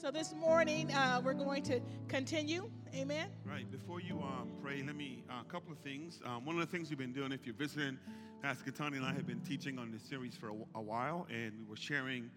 [0.00, 2.70] So this morning, uh, we're going to continue.
[2.94, 3.28] Amen.
[3.44, 3.70] Right.
[3.70, 6.22] Before you um, pray, let me uh, a couple of things.
[6.24, 7.98] Um, one of the things we've been doing, if you're visiting,
[8.40, 11.52] Pastor Katani and I have been teaching on this series for a, a while, and
[11.58, 12.30] we were sharing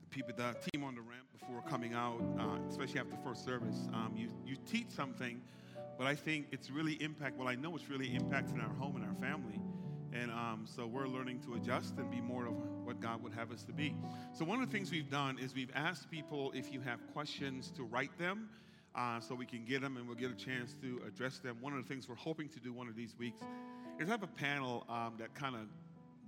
[0.00, 3.86] the people, the team on the ramp before coming out, uh, especially after first service.
[3.92, 5.42] Um, you you teach something,
[5.98, 7.36] but I think it's really impact.
[7.36, 9.60] Well, I know it's really impacting our home and our family.
[10.14, 12.54] And um, so we're learning to adjust and be more of
[12.84, 13.96] what God would have us to be.
[14.32, 17.72] So, one of the things we've done is we've asked people if you have questions
[17.76, 18.48] to write them
[18.94, 21.56] uh, so we can get them and we'll get a chance to address them.
[21.60, 23.42] One of the things we're hoping to do one of these weeks
[23.98, 25.62] is have a panel um, that kind of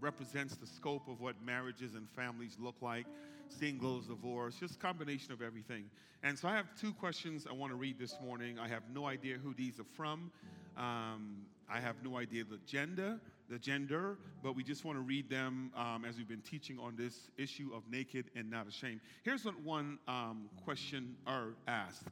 [0.01, 3.07] represents the scope of what marriages and families look like
[3.49, 5.85] singles, divorce, just combination of everything.
[6.25, 8.59] And so I have two questions I want to read this morning.
[8.59, 10.33] I have no idea who these are from.
[10.77, 11.37] Um,
[11.71, 15.71] I have no idea the gender the gender, but we just want to read them
[15.77, 19.01] um, as we've been teaching on this issue of naked and not ashamed.
[19.23, 22.05] Here's what one um, question or asked.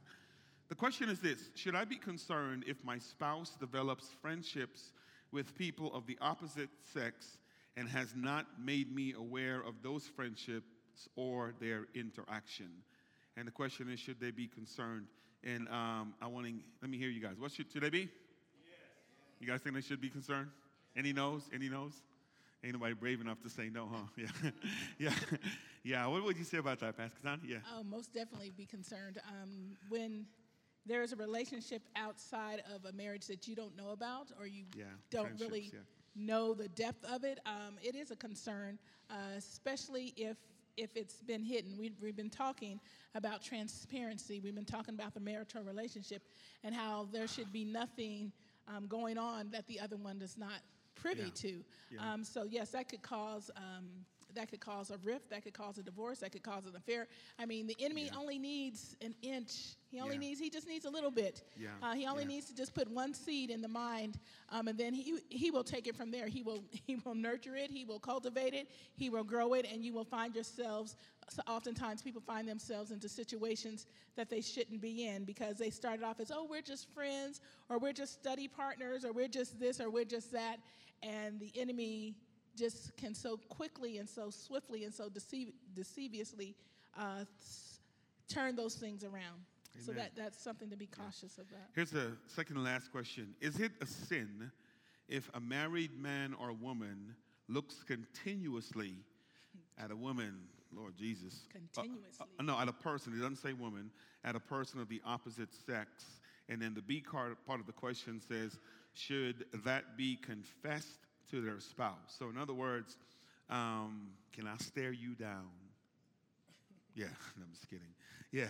[0.69, 4.93] The question is this Should I be concerned if my spouse develops friendships
[5.31, 7.37] with people of the opposite sex
[7.77, 10.65] and has not made me aware of those friendships
[11.15, 12.69] or their interaction?
[13.37, 15.07] And the question is, should they be concerned?
[15.43, 17.35] And um, I want to let me hear you guys.
[17.37, 17.99] What should, should they be?
[17.99, 18.09] Yes.
[19.39, 20.47] You guys think they should be concerned?
[20.95, 21.43] Any knows?
[21.53, 21.93] Any knows?
[22.63, 24.07] Ain't nobody brave enough to say no, huh?
[24.17, 24.51] Yeah.
[24.99, 25.13] yeah.
[25.83, 26.07] yeah.
[26.07, 27.41] What would you say about that, Pastor Kazan?
[27.45, 27.57] Yeah.
[27.75, 29.19] Oh, most definitely be concerned.
[29.27, 30.25] Um, when
[30.85, 34.63] there is a relationship outside of a marriage that you don't know about or you
[34.75, 35.79] yeah, don't really yeah.
[36.15, 38.79] know the depth of it, um, it is a concern,
[39.09, 40.37] uh, especially if
[40.77, 41.77] if it's been hidden.
[41.77, 42.81] We, we've been talking
[43.13, 44.41] about transparency.
[44.41, 46.21] We've been talking about the marital relationship
[46.65, 48.33] and how there should be nothing
[48.67, 50.59] um, going on that the other one does not
[50.95, 51.29] privy yeah.
[51.35, 51.63] to.
[51.91, 52.13] Yeah.
[52.13, 53.85] Um, so yes, that could cause um,
[54.35, 57.07] that could cause a rift, that could cause a divorce, that could cause an affair.
[57.39, 58.19] I mean, the enemy yeah.
[58.19, 59.75] only needs an inch.
[59.89, 61.43] He only needs he just needs a little bit.
[61.57, 61.69] Yeah.
[61.81, 64.93] Uh, he only needs to just put one seed in the mind, um, and then
[64.93, 66.27] he he will take it from there.
[66.27, 67.71] He will he will nurture it.
[67.71, 68.69] He will cultivate it.
[68.95, 70.95] He will grow it, and you will find yourselves
[71.29, 76.03] so oftentimes people find themselves into situations that they shouldn't be in because they started
[76.03, 79.81] off as, oh, we're just friends, or we're just study partners, or we're just this,
[79.81, 80.57] or we're just that.
[81.05, 82.15] And the enemy
[82.57, 85.09] just can so quickly and so swiftly and so
[85.73, 86.55] deceiviously
[86.97, 87.25] uh,
[88.27, 89.43] turn those things around.
[89.75, 89.85] Amen.
[89.85, 91.69] So that, that's something to be cautious of that.
[91.73, 94.51] Here's the second and last question Is it a sin
[95.07, 97.13] if a married man or woman
[97.47, 98.95] looks continuously
[99.77, 100.39] at a woman
[100.75, 101.45] Lord Jesus.
[101.51, 102.09] Continuously.
[102.19, 103.13] Uh, uh, no, at a person.
[103.13, 103.89] It doesn't say woman.
[104.23, 105.89] At a person of the opposite sex.
[106.49, 108.59] And then the B part, part of the question says,
[108.95, 110.99] should that be confessed
[111.31, 112.15] to their spouse?
[112.17, 112.97] So, in other words,
[113.49, 115.49] um, can I stare you down?
[116.95, 117.05] Yeah,
[117.37, 117.85] I'm just kidding.
[118.31, 118.47] Yeah.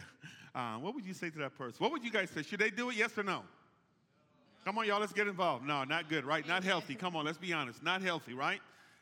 [0.53, 1.77] Um, what would you say to that person?
[1.79, 2.43] What would you guys say?
[2.43, 2.95] Should they do it?
[2.95, 3.43] Yes or no?
[4.63, 5.65] Come on, y'all, let's get involved.
[5.65, 6.47] No, not good, right?
[6.47, 6.95] Not healthy.
[6.95, 7.83] Come on, let's be honest.
[7.83, 8.61] Not healthy, right?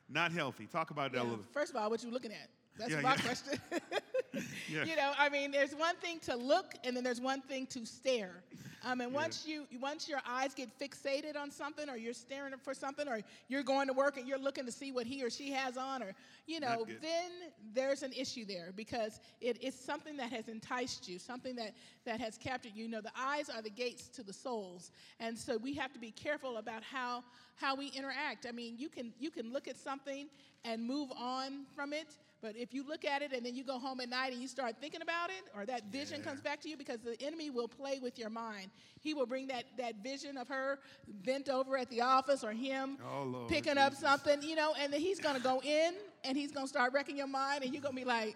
[0.10, 0.66] Not healthy.
[0.66, 1.24] Talk about that yeah.
[1.24, 1.46] a little.
[1.54, 2.50] First of all, what you looking at?
[2.78, 3.22] That's yeah, my yeah.
[3.22, 3.60] question.
[4.70, 4.84] yeah.
[4.86, 7.86] You know, I mean, there's one thing to look, and then there's one thing to
[7.86, 8.44] stare.
[8.86, 12.74] Um, and once you once your eyes get fixated on something, or you're staring for
[12.74, 15.52] something, or you're going to work and you're looking to see what he or she
[15.52, 16.14] has on, or
[16.48, 17.32] you know, then
[17.74, 21.74] there's an issue there because it, it's something that has enticed you, something that
[22.04, 22.84] that has captured you.
[22.84, 26.00] You know, the eyes are the gates to the souls, and so we have to
[26.00, 27.24] be careful about how
[27.56, 28.46] how we interact.
[28.48, 30.28] I mean, you can you can look at something
[30.66, 33.80] and move on from it but if you look at it and then you go
[33.80, 36.26] home at night and you start thinking about it, or that vision yeah.
[36.26, 38.70] comes back to you, because the enemy will play with your mind.
[39.00, 42.98] He will bring that, that vision of her bent over at the office or him
[43.02, 43.78] oh, picking Jesus.
[43.78, 45.94] up something, you know, and then he's going to go in
[46.26, 48.36] and he's going to start wrecking your mind, and you're going to be like,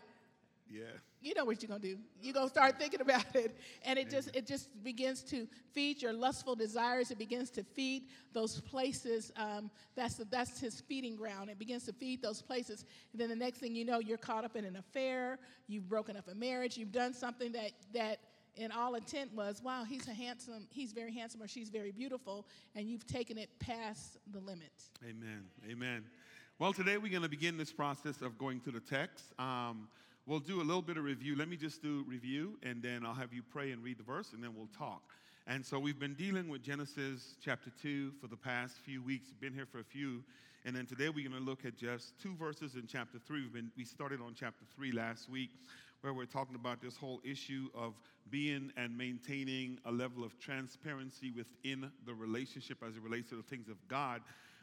[0.69, 0.83] yeah
[1.27, 1.97] you know what you're gonna do.
[2.21, 6.13] You're gonna start thinking about it, and it just it just begins to feed your
[6.13, 7.11] lustful desires.
[7.11, 9.31] It begins to feed those places.
[9.35, 11.49] Um, that's the, that's his feeding ground.
[11.49, 14.45] It begins to feed those places, and then the next thing you know, you're caught
[14.45, 15.39] up in an affair.
[15.67, 16.77] You've broken up a marriage.
[16.77, 18.19] You've done something that that
[18.55, 22.47] in all intent was, wow, he's a handsome, he's very handsome, or she's very beautiful,
[22.75, 24.71] and you've taken it past the limit.
[25.03, 25.43] Amen.
[25.69, 26.03] Amen.
[26.59, 29.25] Well, today we're going to begin this process of going to the text.
[29.37, 29.87] Um,
[30.27, 31.37] We'll do a little bit of review.
[31.37, 34.33] Let me just do review, and then I'll have you pray and read the verse,
[34.33, 35.01] and then we'll talk.
[35.47, 39.29] And so we've been dealing with Genesis chapter 2 for the past few weeks.
[39.39, 40.25] Been here for a few.
[40.65, 43.43] And then today we're going to look at just two verses in chapter 3.
[43.43, 45.49] We've been, we started on chapter 3 last week,
[46.01, 47.93] where we're talking about this whole issue of
[48.29, 53.43] being and maintaining a level of transparency within the relationship as it relates to the
[53.43, 54.21] things of God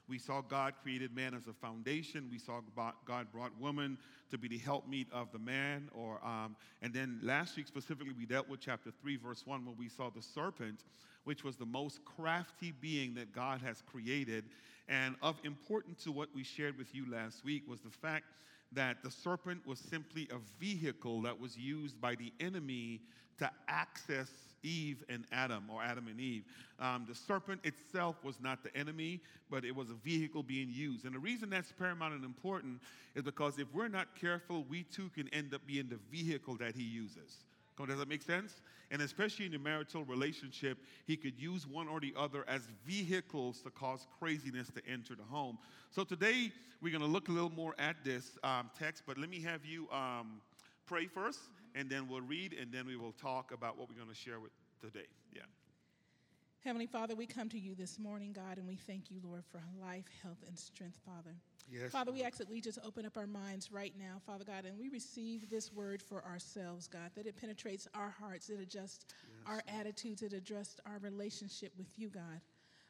[0.09, 2.29] We saw God created man as a foundation.
[2.31, 2.61] We saw
[3.07, 3.99] God brought woman
[4.31, 5.89] to be the helpmeet of the man.
[5.95, 9.75] Or, um, and then last week specifically, we dealt with chapter 3, verse 1, where
[9.79, 10.85] we saw the serpent,
[11.25, 14.45] which was the most crafty being that God has created.
[14.89, 18.27] And of importance to what we shared with you last week was the fact
[18.73, 23.01] that the serpent was simply a vehicle that was used by the enemy
[23.39, 24.31] to access
[24.65, 26.45] Eve and Adam, or Adam and Eve.
[26.81, 29.21] Um, the serpent itself was not the enemy,
[29.51, 31.05] but it was a vehicle being used.
[31.05, 32.81] And the reason that's paramount and important
[33.15, 36.75] is because if we're not careful, we too can end up being the vehicle that
[36.75, 37.45] he uses.
[37.77, 38.63] Does that make sense?
[38.91, 43.61] And especially in the marital relationship, he could use one or the other as vehicles
[43.63, 45.59] to cause craziness to enter the home.
[45.91, 49.29] So today, we're going to look a little more at this um, text, but let
[49.29, 50.41] me have you um,
[50.87, 51.41] pray first
[51.75, 54.41] and then we'll read, and then we will talk about what we're going to share
[54.41, 55.07] with today.
[55.35, 55.43] Yeah.
[56.65, 59.61] Heavenly Father, we come to you this morning, God, and we thank you, Lord, for
[59.83, 61.37] life, health, and strength, Father.
[61.71, 61.91] Yes.
[61.91, 64.79] Father, we ask that we just open up our minds right now, Father God, and
[64.79, 69.47] we receive this word for ourselves, God, that it penetrates our hearts, it adjusts yes.
[69.47, 72.41] our attitudes, it adjusts our relationship with you, God.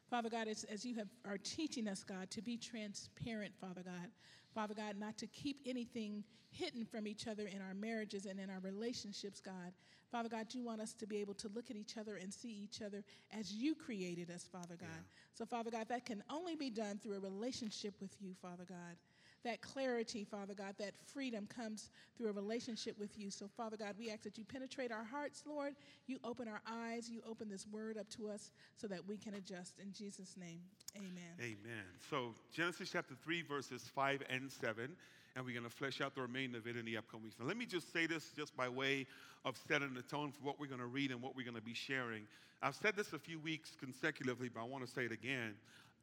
[0.08, 4.08] Father God, as, as you have, are teaching us, God, to be transparent, Father God,
[4.55, 8.49] Father God, not to keep anything hidden from each other in our marriages and in
[8.49, 9.73] our relationships, God.
[10.12, 12.49] Father God, you want us to be able to look at each other and see
[12.62, 13.03] each other
[13.37, 14.89] as you created us, Father God.
[14.89, 15.35] Yeah.
[15.35, 18.97] So, Father God, that can only be done through a relationship with you, Father God
[19.44, 23.31] that clarity, Father God, that freedom comes through a relationship with you.
[23.31, 25.75] So, Father God, we ask that you penetrate our hearts, Lord.
[26.06, 29.35] You open our eyes, you open this word up to us so that we can
[29.35, 29.75] adjust.
[29.81, 30.61] In Jesus' name,
[30.96, 31.35] amen.
[31.41, 31.85] Amen.
[32.11, 34.96] So, Genesis chapter 3, verses 5 and 7
[35.37, 37.37] and we're going to flesh out the remainder of it in the upcoming weeks.
[37.41, 39.05] Now, let me just say this just by way
[39.44, 41.62] of setting the tone for what we're going to read and what we're going to
[41.62, 42.23] be sharing.
[42.62, 45.55] I've said this a few weeks consecutively, but I want to say it again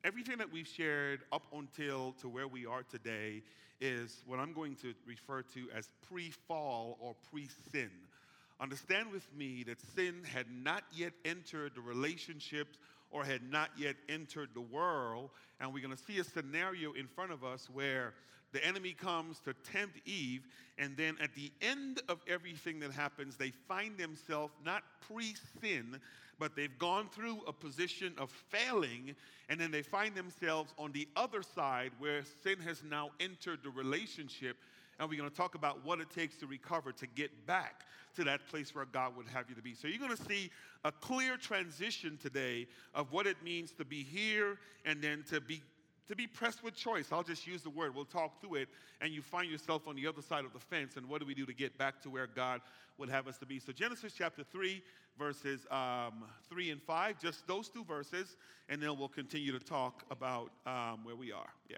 [0.03, 3.43] everything that we've shared up until to where we are today
[3.79, 7.91] is what I'm going to refer to as pre-fall or pre-sin.
[8.59, 12.77] Understand with me that sin had not yet entered the relationships
[13.11, 17.07] or had not yet entered the world, and we're going to see a scenario in
[17.07, 18.13] front of us where
[18.53, 23.35] the enemy comes to tempt Eve, and then at the end of everything that happens,
[23.35, 25.99] they find themselves not pre sin,
[26.41, 29.15] but they've gone through a position of failing,
[29.47, 33.69] and then they find themselves on the other side where sin has now entered the
[33.69, 34.57] relationship.
[34.99, 37.85] And we're going to talk about what it takes to recover, to get back
[38.15, 39.75] to that place where God would have you to be.
[39.75, 40.49] So, you're going to see
[40.83, 42.65] a clear transition today
[42.95, 45.61] of what it means to be here and then to be
[46.11, 47.07] to be pressed with choice.
[47.11, 47.95] I'll just use the word.
[47.95, 48.69] We'll talk through it,
[49.01, 50.97] and you find yourself on the other side of the fence.
[50.97, 52.61] And what do we do to get back to where God
[52.97, 53.59] would have us to be?
[53.59, 54.83] So, Genesis chapter 3,
[55.17, 58.35] verses um, 3 and 5, just those two verses,
[58.69, 61.49] and then we'll continue to talk about um, where we are.
[61.69, 61.77] Yeah.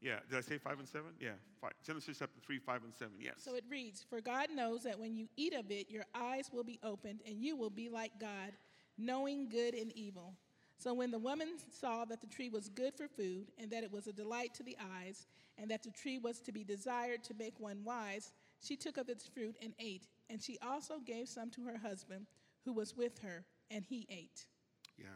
[0.00, 1.06] Yeah, did I say 5 and 7?
[1.20, 1.30] Yeah,
[1.60, 1.72] five.
[1.84, 3.34] Genesis chapter 3, 5 and 7, yes.
[3.38, 6.62] So it reads For God knows that when you eat of it, your eyes will
[6.62, 8.52] be opened, and you will be like God,
[8.96, 10.34] knowing good and evil.
[10.78, 13.92] So when the woman saw that the tree was good for food, and that it
[13.92, 15.26] was a delight to the eyes,
[15.58, 18.32] and that the tree was to be desired to make one wise,
[18.62, 20.06] she took of its fruit and ate.
[20.30, 22.26] And she also gave some to her husband
[22.64, 24.46] who was with her, and he ate.
[24.96, 25.06] Yeah.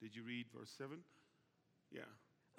[0.00, 0.98] Did you read verse 7?
[1.92, 2.02] Yeah.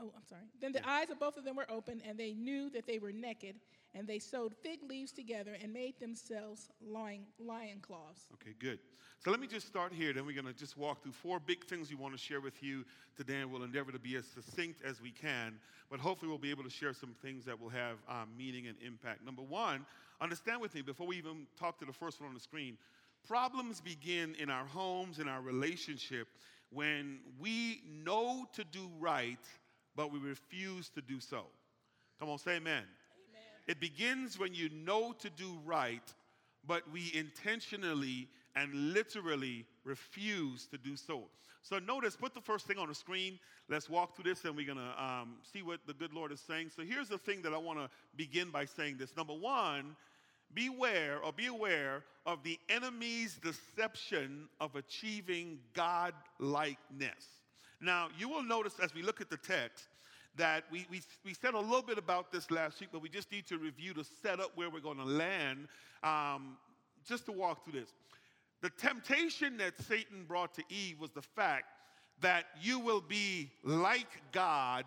[0.01, 0.41] Oh, I'm sorry.
[0.59, 3.11] Then the eyes of both of them were open, and they knew that they were
[3.11, 3.57] naked,
[3.93, 8.25] and they sewed fig leaves together and made themselves lion, loincloths.
[8.33, 8.79] Okay, good.
[9.23, 10.11] So let me just start here.
[10.11, 12.63] Then we're going to just walk through four big things we want to share with
[12.63, 12.83] you
[13.15, 15.59] today, and we'll endeavor to be as succinct as we can.
[15.91, 18.77] But hopefully, we'll be able to share some things that will have um, meaning and
[18.83, 19.23] impact.
[19.23, 19.85] Number one,
[20.19, 22.75] understand with me before we even talk to the first one on the screen.
[23.27, 26.27] Problems begin in our homes, in our relationship,
[26.71, 29.37] when we know to do right,
[29.95, 31.45] but we refuse to do so.
[32.19, 32.83] Come on, say amen.
[32.83, 33.41] amen.
[33.67, 36.03] It begins when you know to do right,
[36.65, 41.23] but we intentionally and literally refuse to do so.
[41.63, 43.39] So notice, put the first thing on the screen.
[43.69, 46.41] Let's walk through this and we're going to um, see what the good Lord is
[46.41, 46.71] saying.
[46.75, 49.15] So here's the thing that I want to begin by saying this.
[49.15, 49.95] Number one,
[50.53, 57.40] beware or be aware of the enemy's deception of achieving God likeness.
[57.81, 59.87] Now, you will notice as we look at the text
[60.37, 63.31] that we, we, we said a little bit about this last week, but we just
[63.31, 65.67] need to review to set up where we're going to land
[66.03, 66.57] um,
[67.05, 67.89] just to walk through this.
[68.61, 71.65] The temptation that Satan brought to Eve was the fact
[72.21, 74.85] that you will be like God,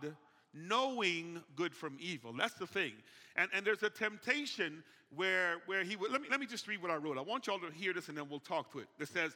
[0.55, 2.33] knowing good from evil.
[2.33, 2.93] That's the thing.
[3.35, 4.85] And, and there's a temptation
[5.15, 7.19] where, where he would, let me, let me just read what I wrote.
[7.19, 8.87] I want y'all to hear this and then we'll talk to it.
[9.01, 9.33] It says,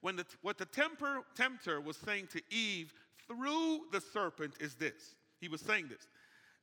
[0.00, 2.92] when the, what the temper, tempter was saying to Eve
[3.26, 5.14] through the serpent is this.
[5.40, 6.06] He was saying this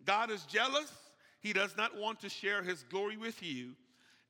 [0.06, 0.92] God is jealous.
[1.40, 3.74] He does not want to share his glory with you.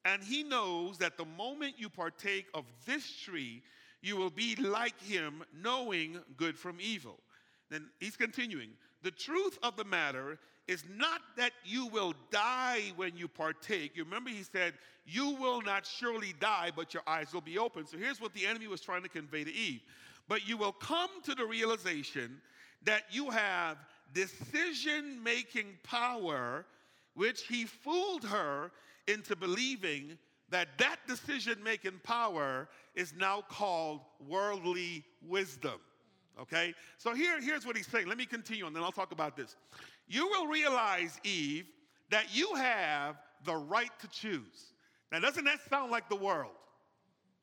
[0.06, 3.62] And he knows that the moment you partake of this tree,
[4.02, 7.20] you will be like him, knowing good from evil.
[7.70, 8.70] Then he's continuing.
[9.04, 13.96] The truth of the matter is not that you will die when you partake.
[13.96, 14.74] You remember he said,
[15.06, 17.86] You will not surely die, but your eyes will be open.
[17.86, 19.82] So here's what the enemy was trying to convey to Eve.
[20.28, 22.42] But you will come to the realization
[22.84, 23.78] that you have
[24.14, 26.66] decision making power,
[27.14, 28.72] which he fooled her
[29.08, 30.18] into believing
[30.50, 35.80] that that decision making power is now called worldly wisdom.
[36.40, 36.74] Okay?
[36.98, 38.08] So here, here's what he's saying.
[38.08, 39.56] Let me continue and then I'll talk about this.
[40.08, 41.66] You will realize, Eve,
[42.10, 44.74] that you have the right to choose.
[45.12, 46.52] Now, doesn't that sound like the world?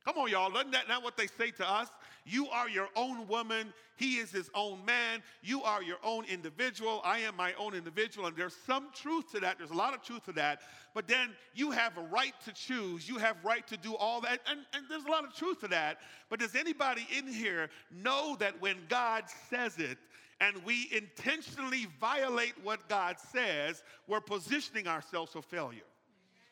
[0.05, 0.55] Come on, y'all.
[0.57, 1.89] Isn't that not what they say to us?
[2.25, 3.73] You are your own woman.
[3.97, 5.23] He is his own man.
[5.43, 7.01] You are your own individual.
[7.05, 8.27] I am my own individual.
[8.27, 9.59] And there's some truth to that.
[9.59, 10.63] There's a lot of truth to that.
[10.95, 13.09] But then you have a right to choose.
[13.09, 14.41] You have right to do all that.
[14.51, 15.99] And, and there's a lot of truth to that.
[16.31, 19.99] But does anybody in here know that when God says it,
[20.41, 25.85] and we intentionally violate what God says, we're positioning ourselves for failure.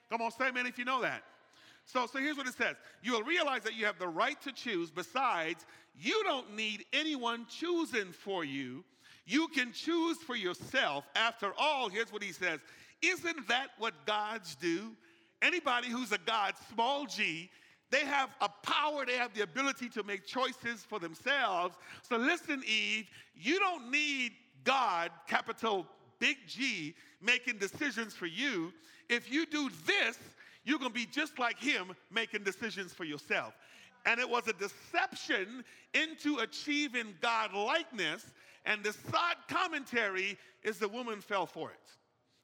[0.09, 1.25] Come on, say amen if you know that.
[1.85, 4.53] So, so here's what it says You will realize that you have the right to
[4.53, 4.91] choose.
[4.91, 5.67] Besides,
[5.99, 8.85] you don't need anyone choosing for you.
[9.27, 11.05] You can choose for yourself.
[11.15, 12.61] After all, here's what he says
[13.03, 14.93] Isn't that what gods do?
[15.41, 17.51] Anybody who's a God, small g,
[17.91, 21.77] they have a power, they have the ability to make choices for themselves.
[22.09, 24.33] So listen, Eve, you don't need
[24.65, 25.87] God, capital
[26.19, 28.73] big G, making decisions for you.
[29.09, 30.17] If you do this,
[30.65, 33.55] you're going to be just like him making decisions for yourself.
[34.07, 35.65] And it was a deception
[35.95, 38.25] into achieving God likeness.
[38.65, 41.77] And the side commentary is the woman fell for it.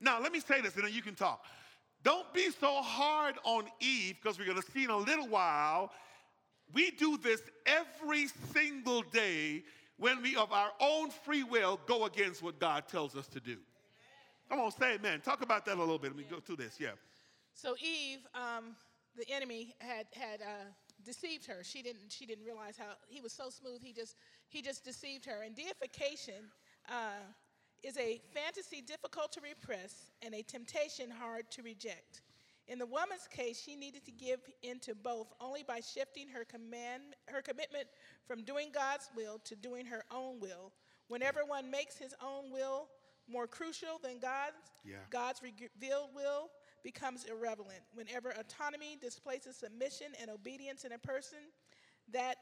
[0.00, 1.44] Now, let me say this and then you can talk.
[2.04, 5.90] Don't be so hard on Eve because we're going to see in a little while.
[6.72, 9.64] We do this every single day
[9.96, 13.56] when we, of our own free will, go against what God tells us to do.
[14.48, 15.20] Come on, say amen.
[15.20, 16.10] Talk about that a little bit.
[16.10, 16.76] Let me go through this.
[16.78, 16.90] Yeah.
[17.58, 18.76] So Eve, um,
[19.16, 20.70] the enemy had had uh,
[21.04, 21.64] deceived her.
[21.64, 23.82] She didn't she didn't realize how he was so smooth.
[23.82, 24.14] He just
[24.48, 25.42] he just deceived her.
[25.42, 26.52] And deification
[26.88, 27.18] uh,
[27.82, 32.22] is a fantasy difficult to repress and a temptation hard to reject.
[32.68, 37.02] In the woman's case, she needed to give into both only by shifting her command
[37.26, 37.88] her commitment
[38.28, 40.70] from doing God's will to doing her own will.
[41.08, 42.86] Whenever one makes his own will
[43.28, 44.98] more crucial than God's, yeah.
[45.10, 46.50] God's revealed will,
[46.82, 47.80] becomes irrelevant.
[47.94, 51.38] Whenever autonomy displaces submission and obedience in a person,
[52.12, 52.36] that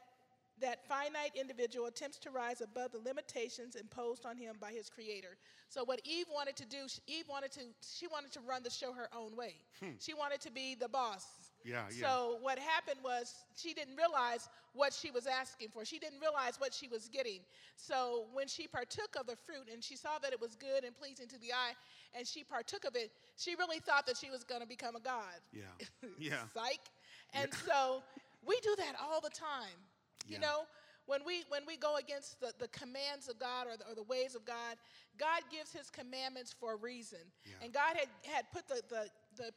[0.59, 5.37] that finite individual attempts to rise above the limitations imposed on him by his creator.
[5.69, 8.93] So what Eve wanted to do, Eve wanted to she wanted to run the show
[8.93, 9.55] her own way.
[9.79, 9.91] Hmm.
[9.99, 11.25] She wanted to be the boss.
[11.67, 12.07] Yeah, yeah.
[12.07, 15.83] So what happened was she didn't realize what she was asking for.
[15.83, 17.41] She didn't realize what she was getting.
[17.75, 20.95] So when she partook of the fruit and she saw that it was good and
[20.95, 21.73] pleasing to the eye,
[22.17, 25.01] and she partook of it, she really thought that she was going to become a
[25.01, 25.41] god.
[25.51, 25.63] Yeah.
[26.17, 26.47] Yeah.
[26.53, 26.79] Psych.
[27.33, 27.73] And yeah.
[27.73, 28.03] so
[28.45, 29.77] we do that all the time.
[30.25, 30.35] Yeah.
[30.35, 30.59] You know,
[31.05, 34.03] when we when we go against the, the commands of God or the, or the
[34.03, 34.77] ways of God,
[35.17, 37.19] God gives his commandments for a reason.
[37.45, 37.65] Yeah.
[37.65, 39.51] And God had, had put the, the, the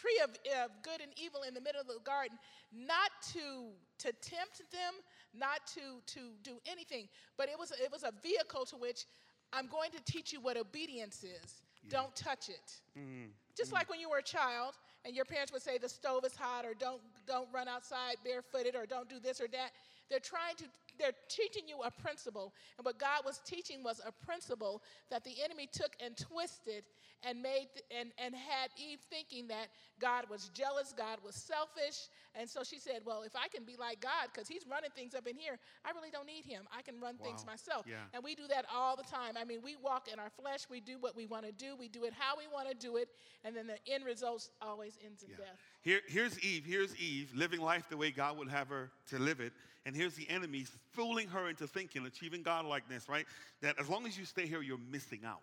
[0.00, 0.30] tree of,
[0.64, 2.38] of good and evil in the middle of the garden,
[2.72, 4.94] not to, to tempt them,
[5.34, 9.04] not to, to do anything, but it was, it was a vehicle to which
[9.52, 11.62] I'm going to teach you what obedience is.
[11.82, 11.90] Yeah.
[11.90, 12.80] Don't touch it.
[12.98, 13.26] Mm-hmm.
[13.56, 13.76] Just mm-hmm.
[13.76, 16.64] like when you were a child and your parents would say the stove is hot
[16.64, 19.70] or don't, don't run outside barefooted or don't do this or that.
[20.10, 20.64] They're trying to
[21.00, 22.52] they're teaching you a principle.
[22.76, 26.84] And what God was teaching was a principle that the enemy took and twisted
[27.22, 29.68] and made and, and had Eve thinking that
[30.00, 32.08] God was jealous, God was selfish.
[32.34, 35.14] And so she said, Well, if I can be like God, because he's running things
[35.14, 36.64] up in here, I really don't need him.
[36.76, 37.26] I can run wow.
[37.26, 37.86] things myself.
[37.88, 37.96] Yeah.
[38.14, 39.34] And we do that all the time.
[39.40, 41.88] I mean, we walk in our flesh, we do what we want to do, we
[41.88, 43.08] do it how we want to do it,
[43.44, 45.36] and then the end result always ends in yeah.
[45.36, 45.58] death.
[45.82, 46.64] Here, here's Eve.
[46.66, 49.52] Here's Eve living life the way God would have her to live it.
[49.86, 53.26] And here's the enemy fooling her into thinking, achieving God likeness, right?
[53.62, 55.40] That as long as you stay here, you're missing out,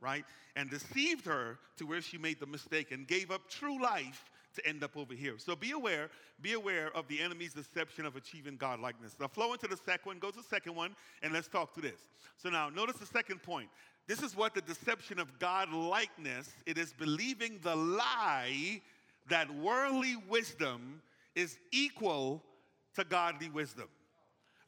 [0.00, 0.24] right?
[0.56, 4.66] And deceived her to where she made the mistake and gave up true life to
[4.66, 5.34] end up over here.
[5.38, 9.16] So be aware, be aware of the enemy's deception of achieving God likeness.
[9.18, 11.80] Now flow into the second one, go to the second one, and let's talk to
[11.80, 12.00] this.
[12.36, 13.68] So now notice the second point.
[14.08, 18.80] This is what the deception of God likeness, it is believing the lie
[19.28, 21.00] that worldly wisdom
[21.34, 22.42] is equal
[22.94, 23.88] to godly wisdom.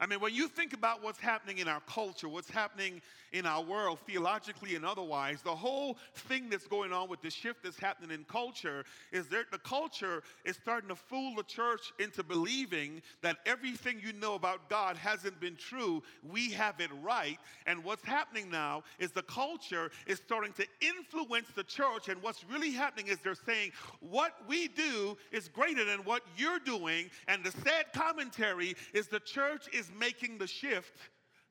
[0.05, 3.01] I mean, when you think about what's happening in our culture, what's happening
[3.33, 7.63] in our world, theologically and otherwise, the whole thing that's going on with the shift
[7.63, 12.21] that's happening in culture is that the culture is starting to fool the church into
[12.21, 16.03] believing that everything you know about God hasn't been true.
[16.21, 17.39] We have it right.
[17.65, 22.09] And what's happening now is the culture is starting to influence the church.
[22.09, 23.71] And what's really happening is they're saying,
[24.01, 27.09] what we do is greater than what you're doing.
[27.27, 30.97] And the sad commentary is the church is making the shift,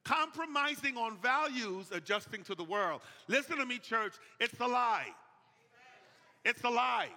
[0.04, 3.00] compromising on values, adjusting to the world.
[3.28, 5.08] Listen to me, church, it's a lie.
[6.44, 7.08] It's a lie.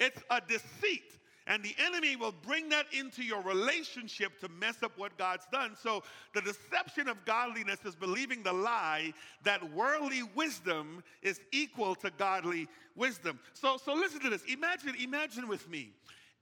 [0.00, 1.14] It's a deceit.
[1.46, 5.74] And the enemy will bring that into your relationship to mess up what God's done.
[5.80, 6.02] So
[6.34, 12.68] the deception of godliness is believing the lie that worldly wisdom is equal to godly
[12.96, 13.40] wisdom.
[13.54, 14.44] So, so listen to this.
[14.44, 15.92] Imagine, imagine with me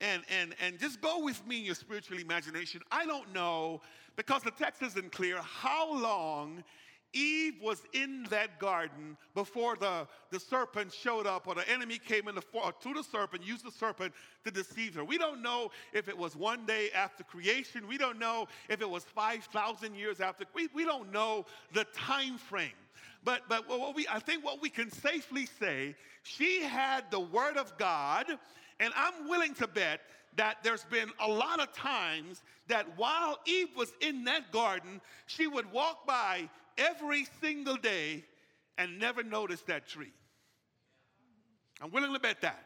[0.00, 2.82] and, and, and just go with me in your spiritual imagination.
[2.90, 3.82] I don't know,
[4.16, 6.64] because the text isn't clear, how long
[7.12, 12.28] Eve was in that garden before the, the serpent showed up or the enemy came
[12.28, 14.12] in the, to the serpent, used the serpent
[14.44, 15.04] to deceive her.
[15.04, 17.86] We don't know if it was one day after creation.
[17.88, 20.44] We don't know if it was 5,000 years after.
[20.54, 22.70] We, we don't know the time frame.
[23.24, 27.56] But, but what we, I think what we can safely say, she had the word
[27.56, 28.26] of God
[28.78, 30.00] and I'm willing to bet
[30.36, 35.46] that there's been a lot of times that while Eve was in that garden, she
[35.46, 38.24] would walk by every single day
[38.78, 40.12] and never notice that tree.
[41.80, 42.62] I'm willing to bet that.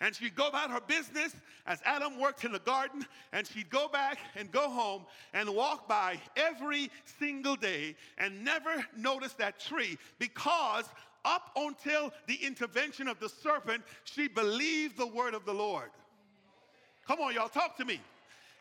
[0.00, 1.34] And she'd go about her business
[1.66, 5.86] as Adam worked in the garden, and she'd go back and go home and walk
[5.86, 10.86] by every single day and never notice that tree because
[11.24, 15.90] up until the intervention of the serpent, she believed the word of the Lord.
[17.06, 18.00] Come on, y'all, talk to me.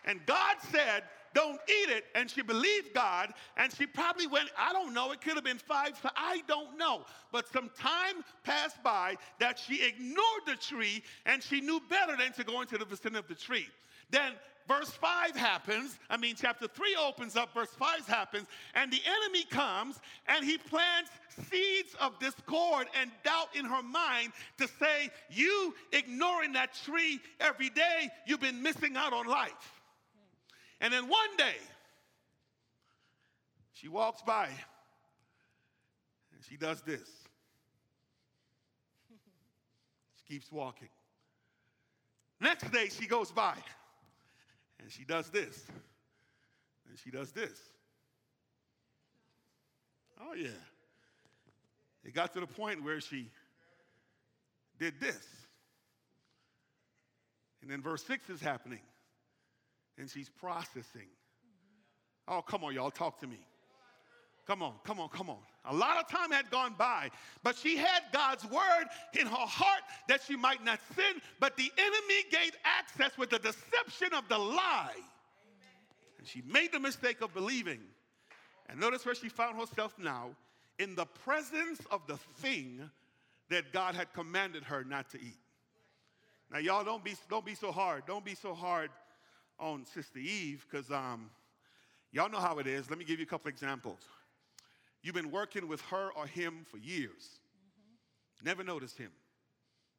[0.05, 1.03] And God said,
[1.33, 2.05] don't eat it.
[2.15, 5.57] And she believed God, and she probably went, I don't know, it could have been
[5.57, 7.05] five, I don't know.
[7.31, 12.33] But some time passed by that she ignored the tree, and she knew better than
[12.33, 13.67] to go into the vicinity of the tree.
[14.09, 14.33] Then
[14.69, 15.97] verse 5 happens.
[16.09, 20.57] I mean, chapter 3 opens up, verse 5 happens, and the enemy comes and he
[20.57, 21.09] plants
[21.49, 27.69] seeds of discord and doubt in her mind to say, You ignoring that tree every
[27.69, 29.81] day, you've been missing out on life.
[30.79, 31.57] And then one day,
[33.73, 37.09] she walks by and she does this.
[40.15, 40.89] She keeps walking.
[42.39, 43.55] Next day, she goes by
[44.79, 45.65] and she does this.
[46.89, 47.57] And she does this.
[50.19, 50.49] Oh, yeah.
[52.03, 53.29] It got to the point where she
[54.79, 55.25] did this.
[57.61, 58.79] And then verse 6 is happening.
[59.97, 61.07] And she's processing.
[62.27, 63.39] Oh, come on, y'all, talk to me.
[64.47, 65.39] Come on, come on, come on.
[65.65, 67.09] A lot of time had gone by,
[67.43, 68.85] but she had God's word
[69.19, 73.39] in her heart that she might not sin, but the enemy gained access with the
[73.39, 74.95] deception of the lie.
[76.17, 77.79] And she made the mistake of believing.
[78.69, 80.29] And notice where she found herself now
[80.77, 82.89] in the presence of the thing
[83.49, 85.39] that God had commanded her not to eat.
[86.51, 88.03] Now, y'all don't be, don't be so hard.
[88.07, 88.89] Don't be so hard
[89.59, 91.29] on Sister Eve because um,
[92.11, 92.89] y'all know how it is.
[92.89, 93.99] Let me give you a couple examples.
[95.01, 97.39] You've been working with her or him for years.
[97.57, 98.45] Mm-hmm.
[98.45, 99.11] Never noticed him.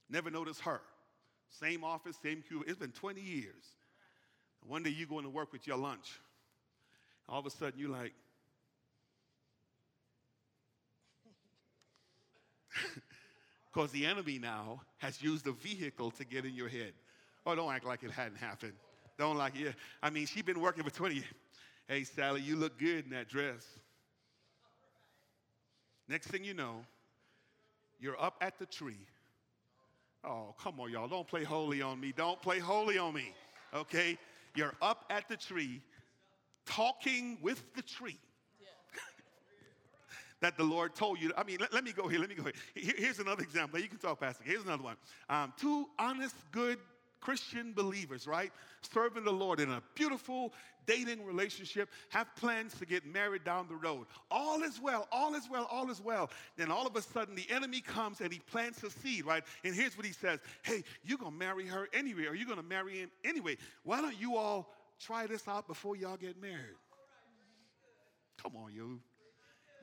[0.08, 0.80] Never noticed her.
[1.48, 2.64] Same office, same cube.
[2.66, 3.64] It's been 20 years.
[4.66, 6.20] One day you going to work with your lunch.
[7.28, 8.12] All of a sudden you're like,
[13.72, 16.92] because the enemy now has used a vehicle to get in your head.
[17.46, 18.74] Oh, don't act like it hadn't happened.
[19.18, 19.60] Don't like it.
[19.60, 19.72] Yeah.
[20.02, 21.26] I mean, she's been working for 20 years.
[21.88, 23.66] Hey, Sally, you look good in that dress.
[26.10, 26.84] Next thing you know,
[28.00, 29.06] you're up at the tree.
[30.24, 31.06] Oh, come on, y'all.
[31.06, 32.12] Don't play holy on me.
[32.14, 33.32] Don't play holy on me.
[33.72, 34.18] Okay?
[34.56, 35.80] You're up at the tree
[36.66, 38.18] talking with the tree.
[40.40, 41.30] that the Lord told you.
[41.38, 42.18] I mean, let, let, me go here.
[42.18, 42.54] Let me go here.
[42.74, 43.78] Here's another example.
[43.78, 44.42] You can talk, Pastor.
[44.44, 44.96] Here's another one.
[45.28, 46.78] Um, two honest, good
[47.20, 48.52] Christian believers, right?
[48.92, 50.52] Serving the Lord in a beautiful
[50.86, 54.06] dating relationship, have plans to get married down the road.
[54.30, 56.30] All is well, all is well, all is well.
[56.56, 59.44] Then all of a sudden the enemy comes and he plants a seed, right?
[59.64, 62.98] And here's what he says Hey, you're to marry her anyway, or you're to marry
[62.98, 63.56] him anyway.
[63.84, 66.76] Why don't you all try this out before y'all get married?
[68.42, 69.00] Come on, you.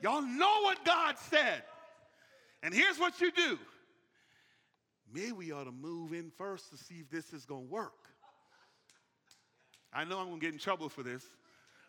[0.02, 1.62] Y'all know what God said.
[2.62, 3.58] And here's what you do
[5.12, 8.08] maybe we ought to move in first to see if this is going to work.
[9.92, 11.24] I know I'm going to get in trouble for this,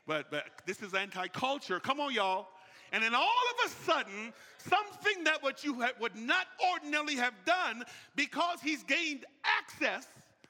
[0.08, 1.80] But, but this is anti culture.
[1.80, 2.48] Come on, y'all.
[2.92, 7.84] And then all of a sudden, something that what you would not ordinarily have done
[8.16, 10.08] because he's gained access.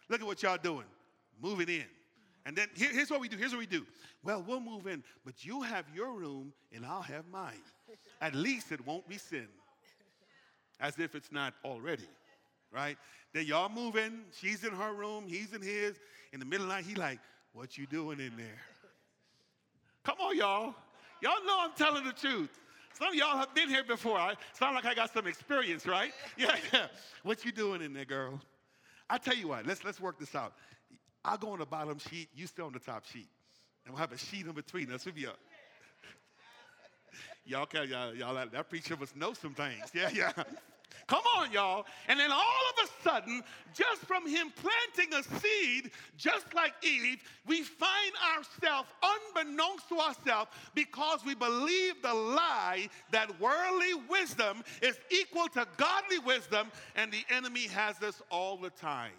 [0.08, 0.86] Look at what y'all doing.
[1.42, 1.86] Moving in.
[2.46, 3.38] And then here, here's what we do.
[3.38, 3.86] Here's what we do.
[4.24, 7.62] Well, we'll move in, but you have your room and I'll have mine.
[8.22, 9.48] At least it won't be sin.
[10.80, 12.08] As if it's not already.
[12.72, 12.98] Right?
[13.34, 14.22] Then y'all moving.
[14.40, 15.26] She's in her room.
[15.28, 15.96] He's in his.
[16.34, 17.20] In the middle of the night, he like,
[17.54, 18.60] what you doing in there?
[20.04, 20.76] Come on, y'all.
[21.22, 22.50] Y'all know I'm telling the truth.
[22.94, 24.18] Some of y'all have been here before.
[24.18, 26.12] I sound like I got some experience, right?
[26.38, 26.88] Yeah, yeah.
[27.24, 28.40] What you doing in there, girl?
[29.10, 30.54] I tell you what, let's let's work this out.
[31.26, 33.28] I'll go on the bottom sheet, you stay on the top sheet.
[33.86, 35.06] And we'll have a sheet in between us.
[35.06, 35.40] We'll be up.
[37.46, 39.92] y'all, y'all, y'all, that, that preacher must know some things.
[39.94, 40.32] Yeah, yeah.
[41.08, 41.86] Come on, y'all.
[42.08, 43.42] And then all of a sudden,
[43.74, 50.52] just from him planting a seed, just like Eve, we find ourselves, unbeknownst to ourselves,
[50.76, 57.24] because we believe the lie that worldly wisdom is equal to godly wisdom, and the
[57.30, 59.12] enemy has us all the time.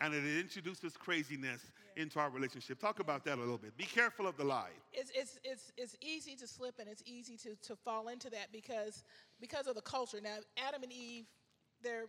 [0.00, 1.60] And it introduces craziness
[1.96, 2.80] into our relationship.
[2.80, 3.76] Talk about that a little bit.
[3.76, 4.70] Be careful of the lie.
[4.92, 8.52] It's, it's, it's, it's easy to slip and it's easy to, to fall into that
[8.52, 9.04] because,
[9.42, 10.18] because of the culture.
[10.22, 11.26] Now, Adam and Eve,
[11.82, 12.04] there,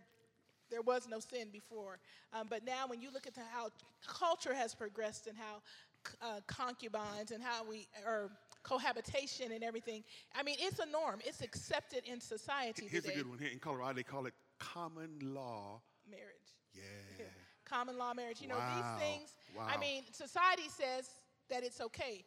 [0.70, 1.98] there was no sin before.
[2.32, 3.68] Um, but now, when you look at the, how
[4.06, 5.60] culture has progressed and how
[6.22, 8.30] uh, concubines and how we, or
[8.62, 10.02] cohabitation and everything,
[10.34, 11.20] I mean, it's a norm.
[11.26, 13.16] It's accepted in society Here's today.
[13.16, 13.38] a good one.
[13.38, 16.24] Here in Colorado, they call it common law marriage.
[16.74, 16.82] Yeah.
[17.64, 18.42] Common law marriage.
[18.42, 19.66] You know, these things Wow.
[19.68, 21.08] I mean, society says
[21.48, 22.24] that it's okay.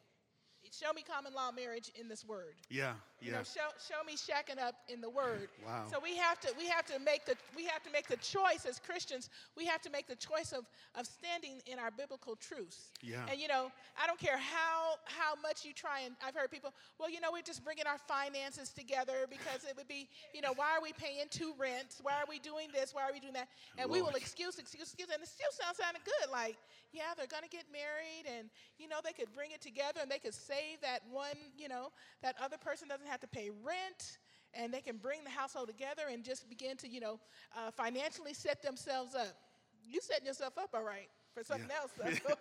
[0.71, 2.55] Show me common law marriage in this word.
[2.69, 3.27] Yeah, yeah.
[3.27, 5.49] You know, show, show me shacking up in the word.
[5.65, 5.83] Wow.
[5.91, 8.65] So we have to we have to make the we have to make the choice
[8.65, 9.29] as Christians.
[9.57, 10.63] We have to make the choice of
[10.95, 12.91] of standing in our biblical truths.
[13.01, 13.25] Yeah.
[13.29, 13.69] And you know,
[14.01, 17.29] I don't care how how much you try and I've heard people, well, you know,
[17.33, 20.93] we're just bringing our finances together because it would be, you know, why are we
[20.93, 21.99] paying two rents?
[22.01, 22.93] Why are we doing this?
[22.93, 23.49] Why are we doing that?
[23.77, 23.91] And Lord.
[23.91, 26.31] we will excuse, excuse, excuse, and it still sounds kind of good.
[26.31, 26.55] Like,
[26.93, 28.49] yeah, they're gonna get married, and
[28.79, 31.91] you know, they could bring it together, and they could save that one, you know,
[32.21, 34.17] that other person doesn't have to pay rent
[34.53, 37.19] and they can bring the household together and just begin to, you know,
[37.55, 39.35] uh, financially set themselves up.
[39.83, 41.81] You setting yourself up all right for something yeah.
[41.81, 41.91] else.
[41.95, 42.33] So,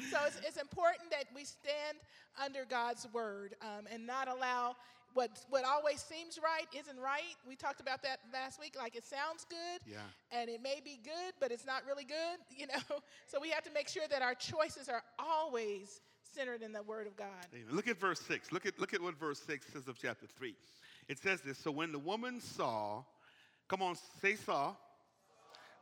[0.10, 1.98] so it's, it's, important that we stand
[2.42, 4.76] under God's word um, and not allow
[5.14, 7.36] what what always seems right isn't right.
[7.48, 8.74] We talked about that last week.
[8.76, 9.98] Like it sounds good, yeah.
[10.32, 12.38] and it may be good, but it's not really good.
[12.56, 16.00] You know, so we have to make sure that our choices are always
[16.34, 17.28] centered in the Word of God.
[17.52, 17.66] Amen.
[17.70, 18.52] Look at verse 6.
[18.52, 20.54] Look at, look at what verse 6 says of chapter 3.
[21.08, 23.02] It says this So when the woman saw,
[23.68, 24.74] come on, say saw.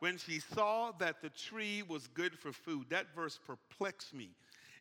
[0.01, 4.31] When she saw that the tree was good for food, that verse perplexed me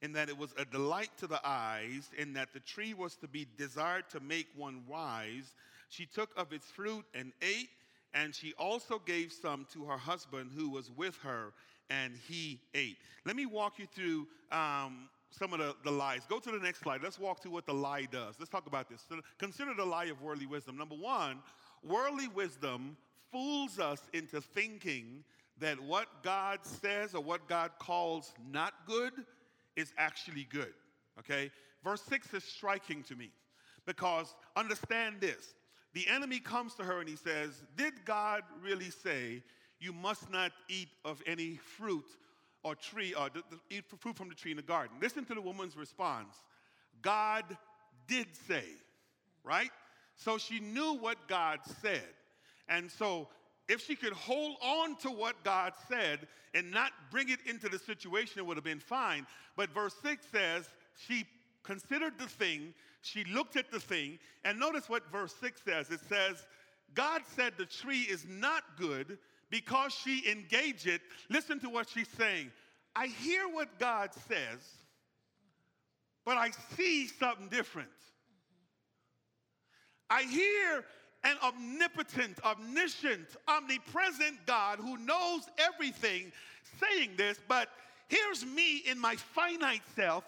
[0.01, 3.27] in that it was a delight to the eyes, and that the tree was to
[3.27, 5.53] be desired to make one wise.
[5.89, 7.69] She took of its fruit and ate,
[8.15, 11.53] and she also gave some to her husband who was with her,
[11.91, 12.97] and he ate.
[13.25, 16.21] Let me walk you through um, some of the, the lies.
[16.29, 17.01] Go to the next slide.
[17.01, 18.35] Let's walk through what the lie does.
[18.37, 19.03] Let's talk about this.
[19.07, 20.77] So consider the lie of worldly wisdom.
[20.77, 21.39] Number one,
[21.83, 22.97] worldly wisdom
[23.31, 25.23] fools us into thinking
[25.59, 29.13] that what God says or what God calls not good
[29.75, 30.73] is actually good.
[31.19, 31.51] Okay?
[31.83, 33.31] Verse 6 is striking to me
[33.85, 35.53] because understand this.
[35.93, 39.43] The enemy comes to her and he says, Did God really say
[39.79, 42.05] you must not eat of any fruit
[42.63, 44.97] or tree, or the, the, eat fruit from the tree in the garden.
[45.01, 46.35] Listen to the woman's response.
[47.01, 47.45] God
[48.07, 48.65] did say,
[49.43, 49.71] right?
[50.15, 52.07] So she knew what God said.
[52.69, 53.27] And so
[53.67, 57.79] if she could hold on to what God said and not bring it into the
[57.79, 59.25] situation, it would have been fine.
[59.55, 60.69] But verse 6 says,
[61.07, 61.25] she
[61.63, 65.89] considered the thing, she looked at the thing, and notice what verse 6 says.
[65.89, 66.45] It says,
[66.93, 69.17] God said the tree is not good
[69.51, 72.49] because she engaged it, listen to what she's saying.
[72.95, 74.59] I hear what God says,
[76.25, 77.89] but I see something different.
[80.09, 80.83] I hear
[81.23, 86.31] an omnipotent, omniscient, omnipresent God who knows everything
[86.79, 87.69] saying this, but
[88.07, 90.23] here's me in my finite self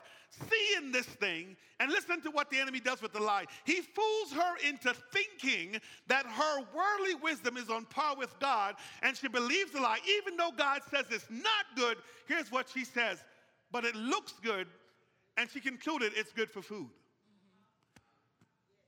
[0.49, 3.45] seeing this thing, and listen to what the enemy does with the lie.
[3.65, 9.15] He fools her into thinking that her worldly wisdom is on par with God, and
[9.15, 9.99] she believes the lie.
[10.17, 13.23] Even though God says it's not good, here's what she says,
[13.71, 14.67] but it looks good,
[15.37, 16.89] and she concluded it's good for food.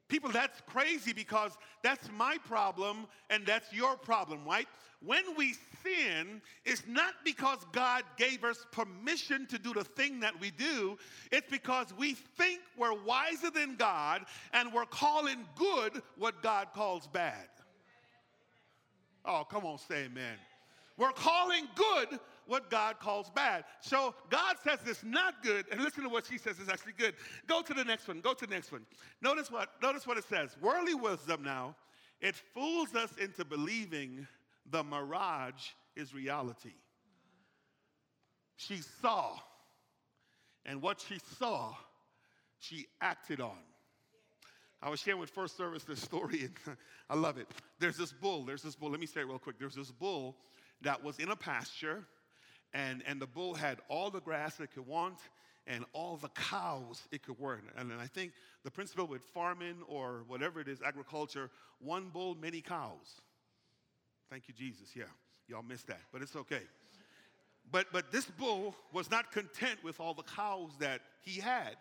[0.08, 4.68] People, that's crazy because that's my problem and that's your problem, right?
[5.06, 10.40] When we sin, it's not because God gave us permission to do the thing that
[10.40, 10.98] we do,
[11.32, 17.08] it's because we think we're wiser than God and we're calling good what God calls
[17.08, 17.48] bad.
[19.24, 20.38] Oh, come on, say amen.
[20.98, 23.66] We're calling good what God calls bad.
[23.82, 27.16] So God says it's not good, and listen to what she says is actually good.
[27.48, 28.22] Go to the next one.
[28.22, 28.86] Go to the next one.
[29.22, 30.56] Notice what, notice what it says.
[30.62, 31.76] Worldly wisdom now,
[32.22, 34.28] it fools us into believing
[34.70, 36.74] the mirage is reality.
[38.58, 39.38] She saw,
[40.66, 41.76] and what she saw,
[42.60, 43.58] she acted on.
[44.82, 46.78] I was sharing with First Service this story, and
[47.10, 47.48] I love it.
[47.80, 48.44] There's this bull.
[48.44, 48.92] There's this bull.
[48.92, 49.58] Let me say it real quick.
[49.60, 50.38] There's this bull
[50.82, 52.06] that was in a pasture,
[52.74, 55.20] and, and the bull had all the grass it could want
[55.68, 57.62] and all the cows it could work.
[57.76, 61.50] And, and I think the principle with farming or whatever it is, agriculture,
[61.80, 63.22] one bull, many cows.
[64.30, 64.96] Thank you, Jesus.
[64.96, 65.04] Yeah,
[65.48, 66.62] y'all missed that, but it's okay.
[67.72, 71.78] But, but this bull was not content with all the cows that he had.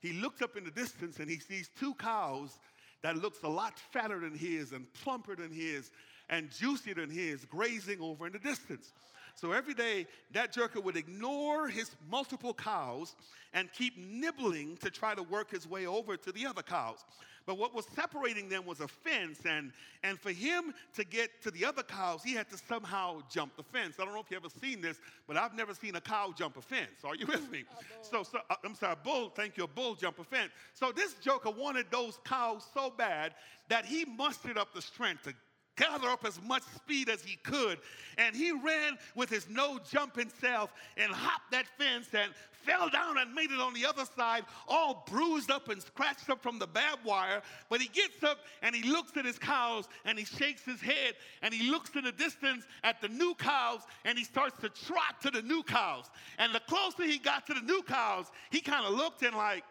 [0.00, 2.58] He looked up in the distance and he sees two cows
[3.02, 5.90] that looks a lot fatter than his and plumper than his
[6.28, 8.92] and juicier than his grazing over in the distance.
[9.36, 13.14] So every day, that jerker would ignore his multiple cows
[13.52, 17.04] and keep nibbling to try to work his way over to the other cows.
[17.46, 19.70] But what was separating them was a fence, and,
[20.02, 23.62] and for him to get to the other cows, he had to somehow jump the
[23.62, 23.96] fence.
[24.00, 26.56] I don't know if you've ever seen this, but I've never seen a cow jump
[26.56, 27.04] a fence.
[27.04, 27.62] Are you with me?
[28.02, 30.50] so, so uh, I'm sorry, bull, thank you, a bull jump a fence.
[30.74, 33.34] So this joker wanted those cows so bad
[33.68, 35.34] that he mustered up the strength to
[35.76, 37.78] gather up as much speed as he could.
[38.18, 42.32] And he ran with his no jumping self and hopped that fence and
[42.66, 46.42] fell down and made it on the other side, all bruised up and scratched up
[46.42, 47.42] from the barbed wire.
[47.68, 51.14] But he gets up and he looks at his cows and he shakes his head
[51.42, 55.20] and he looks in the distance at the new cows and he starts to trot
[55.22, 56.06] to the new cows.
[56.38, 59.64] And the closer he got to the new cows, he kind of looked and like,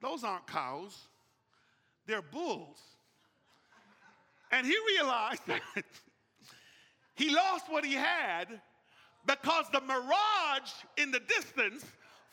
[0.00, 0.96] those aren't cows,
[2.06, 2.78] they're bulls.
[4.50, 5.62] And he realized that
[7.14, 8.46] he lost what he had
[9.26, 11.84] because the mirage in the distance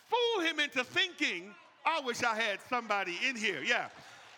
[0.08, 1.54] fooled him into thinking,
[1.86, 3.62] I wish I had somebody in here.
[3.64, 3.88] Yeah.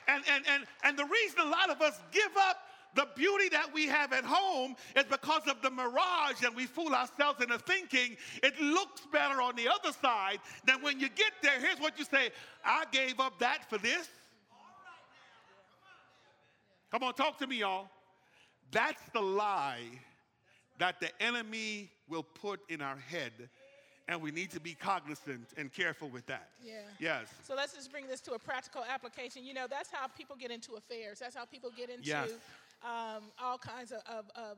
[0.07, 2.57] And, and, and, and the reason a lot of us give up
[2.95, 6.95] the beauty that we have at home is because of the mirage and we fool
[6.95, 11.59] ourselves into thinking it looks better on the other side than when you get there.
[11.59, 12.31] Here's what you say
[12.65, 14.09] I gave up that for this.
[16.91, 17.87] Come on, talk to me, y'all.
[18.71, 19.83] That's the lie
[20.79, 23.31] that the enemy will put in our head.
[24.09, 26.47] And we need to be cognizant and careful with that.
[26.63, 26.75] Yeah.
[26.97, 27.27] Yes.
[27.43, 29.43] So let's just bring this to a practical application.
[29.43, 31.19] You know, that's how people get into affairs.
[31.19, 32.29] That's how people get into yes.
[32.83, 34.57] um, all kinds of, of, of,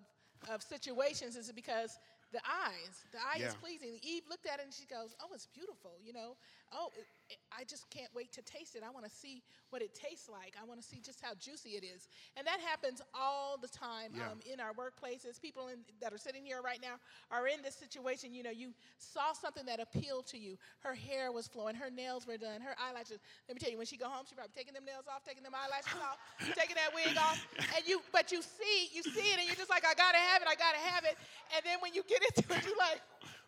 [0.54, 1.36] of situations.
[1.36, 1.98] Is because
[2.32, 3.48] the eyes, the eye yeah.
[3.48, 3.98] is pleasing.
[4.04, 6.36] Eve looked at it and she goes, "Oh, it's beautiful," you know
[6.74, 8.84] oh, it, it, I just can't wait to taste it.
[8.86, 10.54] I want to see what it tastes like.
[10.60, 12.08] I want to see just how juicy it is.
[12.38, 14.32] And that happens all the time yeah.
[14.32, 15.42] um, in our workplaces.
[15.42, 16.98] People in, that are sitting here right now
[17.30, 18.34] are in this situation.
[18.34, 20.58] You know, you saw something that appealed to you.
[20.80, 23.20] Her hair was flowing, her nails were done, her eyelashes.
[23.48, 25.44] Let me tell you, when she go home, she probably taking them nails off, taking
[25.44, 26.18] them eyelashes off,
[26.58, 27.38] taking that wig off.
[27.76, 30.42] And you, but you see, you see it, and you're just like, I gotta have
[30.42, 31.18] it, I gotta have it.
[31.56, 33.02] And then when you get into it, you're like,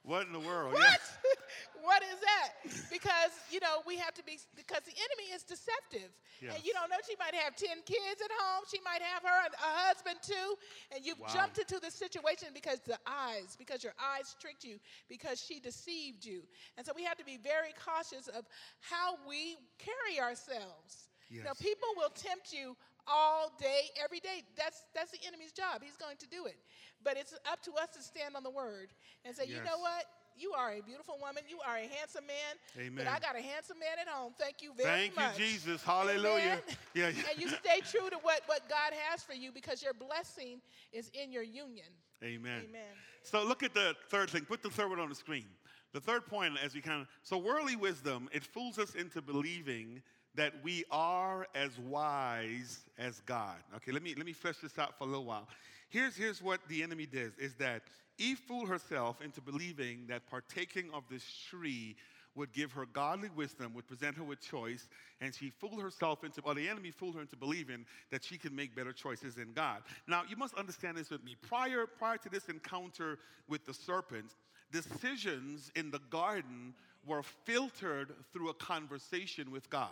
[0.03, 0.73] what in the world?
[0.73, 0.81] What?
[0.81, 0.97] Yeah.
[1.83, 2.49] what is that?
[2.91, 6.09] Because, you know, we have to be, because the enemy is deceptive.
[6.41, 6.55] Yes.
[6.55, 8.63] And you don't know, she might have 10 kids at home.
[8.69, 10.57] She might have her a husband too.
[10.93, 11.27] And you've wow.
[11.33, 16.25] jumped into the situation because the eyes, because your eyes tricked you, because she deceived
[16.25, 16.41] you.
[16.77, 18.45] And so we have to be very cautious of
[18.79, 21.09] how we carry ourselves.
[21.29, 21.37] Yes.
[21.37, 22.75] You know, people will tempt you
[23.07, 24.43] all day, every day.
[24.57, 25.81] That's that's the enemy's job.
[25.83, 26.57] He's going to do it.
[27.03, 28.93] But it's up to us to stand on the word
[29.25, 29.57] and say, yes.
[29.57, 30.05] you know what?
[30.37, 31.43] You are a beautiful woman.
[31.49, 32.55] You are a handsome man.
[32.77, 33.03] Amen.
[33.03, 34.33] But I got a handsome man at home.
[34.39, 35.25] Thank you very Thank much.
[35.35, 35.83] Thank you, Jesus.
[35.83, 36.59] Hallelujah.
[36.93, 37.23] Yeah, yeah.
[37.31, 40.59] And you stay true to what, what God has for you because your blessing
[40.91, 41.85] is in your union.
[42.21, 42.63] Amen.
[42.67, 42.81] Amen.
[43.23, 44.43] So look at the third thing.
[44.43, 45.45] Put the third one on the screen.
[45.93, 50.01] The third point, as we kind of, so worldly wisdom, it fools us into believing
[50.35, 53.57] that we are as wise as God.
[53.77, 55.47] Okay, let me let me flesh this out for a little while.
[55.89, 57.83] Here's here's what the enemy does is that
[58.17, 61.95] Eve fooled herself into believing that partaking of this tree
[62.35, 64.87] would give her godly wisdom, would present her with choice,
[65.19, 68.53] and she fooled herself into, or the enemy fooled her into believing that she could
[68.53, 69.81] make better choices in God.
[70.07, 71.35] Now, you must understand this with me.
[71.41, 74.35] Prior, prior to this encounter with the serpent,
[74.71, 76.73] decisions in the garden
[77.05, 79.89] were filtered through a conversation with God.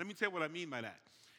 [0.00, 0.96] Let me tell you what I mean by that.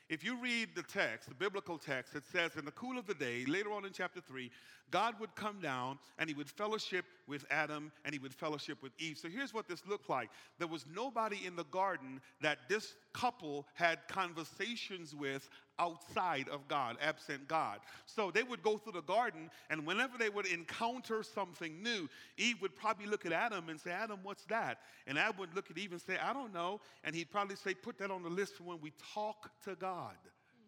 [0.08, 3.16] If you read the text, the biblical text, it says in the cool of the
[3.16, 4.52] day, later on in chapter 3,
[4.92, 8.92] God would come down and he would fellowship with Adam and he would fellowship with
[9.00, 9.18] Eve.
[9.18, 13.68] So here's what this looked like there was nobody in the garden that this couple
[13.74, 17.80] had conversations with outside of God, absent God.
[18.06, 22.62] So they would go through the garden, and whenever they would encounter something new, Eve
[22.62, 24.80] would probably look at Adam and say, Adam, what's that?
[25.08, 26.80] And Adam would look at Eve and say, I don't know.
[27.04, 30.16] And he'd probably say, Put that on the list for when we talk to God.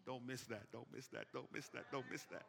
[0.06, 0.70] Don't miss that.
[0.72, 1.26] Don't miss that.
[1.32, 1.84] Don't miss that.
[1.90, 2.44] Don't miss that.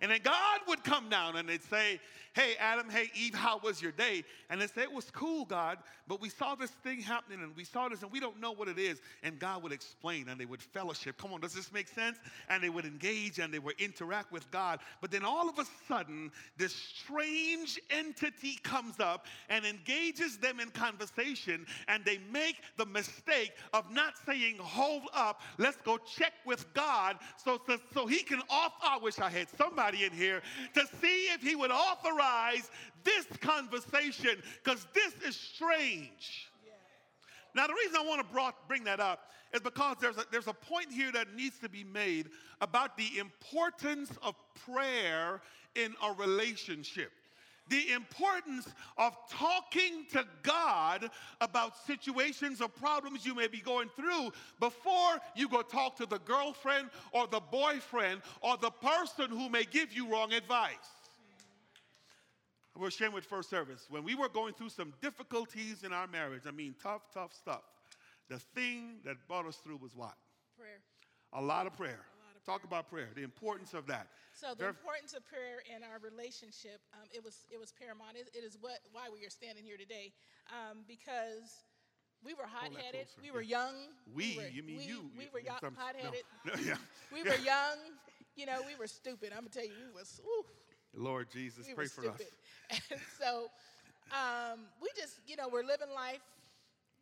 [0.00, 2.00] And then God would come down and they'd say,
[2.32, 4.22] Hey, Adam, hey, Eve, how was your day?
[4.48, 7.64] And they'd say, It was cool, God, but we saw this thing happening and we
[7.64, 9.00] saw this and we don't know what it is.
[9.24, 11.18] And God would explain and they would fellowship.
[11.18, 12.18] Come on, does this make sense?
[12.48, 14.78] And they would engage and they would interact with God.
[15.00, 20.70] But then all of a sudden, this strange entity comes up and engages them in
[20.70, 26.72] conversation and they make the mistake of not saying, Hold up, let's go check with
[26.74, 28.72] God so, so, so he can off.
[28.82, 30.42] I wish I had somebody somebody in here
[30.74, 32.70] to see if he would authorize
[33.04, 36.50] this conversation because this is strange.
[36.64, 36.72] Yeah.
[37.54, 40.46] Now, the reason I want to brought, bring that up is because there's a, there's
[40.46, 42.28] a point here that needs to be made
[42.60, 45.40] about the importance of prayer
[45.74, 47.12] in a relationship
[47.70, 51.08] the importance of talking to God
[51.40, 56.18] about situations or problems you may be going through before you go talk to the
[56.18, 60.74] girlfriend or the boyfriend or the person who may give you wrong advice.
[62.76, 63.86] We're sharing with First Service.
[63.90, 67.62] When we were going through some difficulties in our marriage, I mean, tough, tough stuff,
[68.28, 70.14] the thing that brought us through was what?
[70.56, 70.80] Prayer.
[71.34, 72.00] A lot of prayer.
[72.50, 74.08] Talk about prayer, the importance of that.
[74.34, 78.18] So the importance of prayer in our relationship, um, it was it was paramount.
[78.18, 80.10] it, it is what why we are standing here today,
[80.50, 81.62] um, because
[82.26, 83.06] we were hot headed.
[83.22, 83.94] We were young.
[84.12, 85.10] We, we were, you mean we, you?
[85.16, 86.26] We were hot headed.
[86.44, 86.54] No.
[86.58, 86.74] no, yeah.
[87.14, 87.78] we were young.
[88.34, 89.30] You know, we were stupid.
[89.30, 90.20] I'm gonna tell you, we was.
[90.26, 90.42] Ooh,
[90.92, 92.34] Lord Jesus, we pray for stupid.
[92.72, 92.80] us.
[92.90, 93.46] And so,
[94.10, 96.26] um, we just, you know, we're living life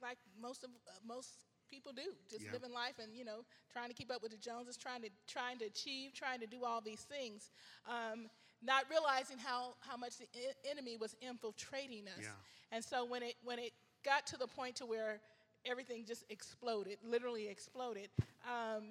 [0.03, 2.53] like most of uh, most people do just yeah.
[2.53, 5.59] living life and you know trying to keep up with the joneses trying to trying
[5.59, 7.51] to achieve trying to do all these things
[7.89, 8.29] um,
[8.63, 10.27] not realizing how how much the
[10.71, 12.29] enemy was infiltrating us yeah.
[12.73, 13.73] and so when it when it
[14.05, 15.21] got to the point to where
[15.65, 18.09] everything just exploded literally exploded
[18.47, 18.85] um,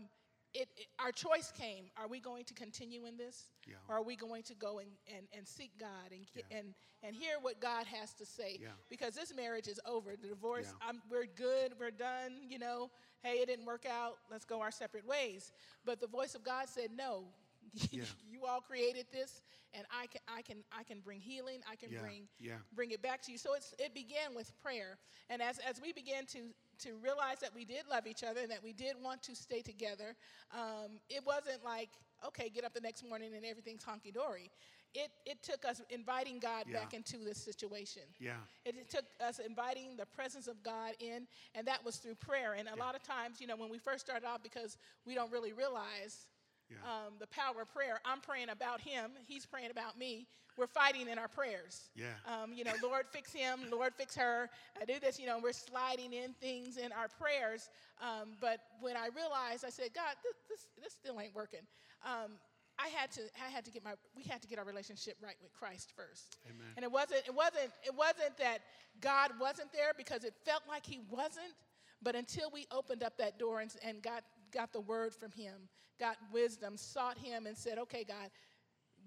[0.58, 1.86] it, it, our choice came.
[1.98, 3.46] Are we going to continue in this?
[3.68, 3.76] Yeah.
[3.90, 6.58] or are we going to go and, and, and seek god and, yeah.
[6.58, 8.58] and, and hear what god has to say?
[8.62, 8.70] Yeah.
[8.90, 10.12] because this marriage is over.
[10.20, 10.74] The divorce
[11.12, 11.74] we're good.
[11.80, 12.90] We're done you know.
[13.22, 14.18] Hey it didn't work out.
[14.32, 15.52] Let's go our separate ways.
[15.86, 17.26] But the voice of god said no
[17.92, 19.42] you all created this
[19.74, 21.60] and I can I can I can bring healing.
[21.70, 22.28] I can bring
[22.74, 23.38] bring it back to you.
[23.38, 24.98] So it's it began with prayer.
[25.30, 26.40] And as as we began to
[26.80, 29.62] to realize that we did love each other and that we did want to stay
[29.62, 30.16] together.
[30.54, 31.90] Um, it wasn't like,
[32.26, 34.50] okay, get up the next morning and everything's honky dory.
[34.94, 36.80] It, it took us inviting God yeah.
[36.80, 38.04] back into this situation.
[38.20, 38.32] Yeah.
[38.66, 42.56] It, it, took us inviting the presence of God in, and that was through prayer.
[42.58, 42.84] And a yeah.
[42.84, 46.28] lot of times, you know, when we first started out, because we don't really realize
[46.70, 46.78] yeah.
[46.86, 48.00] um, the power of prayer.
[48.06, 49.12] I'm praying about him.
[49.26, 50.28] He's praying about me.
[50.58, 51.90] We're fighting in our prayers.
[51.96, 52.06] Yeah.
[52.26, 53.60] Um, you know, Lord, fix him.
[53.72, 54.50] Lord, fix her.
[54.82, 55.20] I do this.
[55.20, 57.70] You know, we're sliding in things in our prayers.
[58.02, 61.62] Um, but when I realized, I said, God, this, this, this still ain't working.
[62.04, 62.32] Um,
[62.80, 65.36] I had to, I had to get my, we had to get our relationship right
[65.42, 66.38] with Christ first.
[66.46, 66.68] Amen.
[66.76, 68.60] And it wasn't, it wasn't, it wasn't that
[69.00, 71.54] God wasn't there because it felt like He wasn't.
[72.02, 75.70] But until we opened up that door and, and got got the word from him,
[76.00, 78.30] got wisdom, sought him, and said, Okay, God,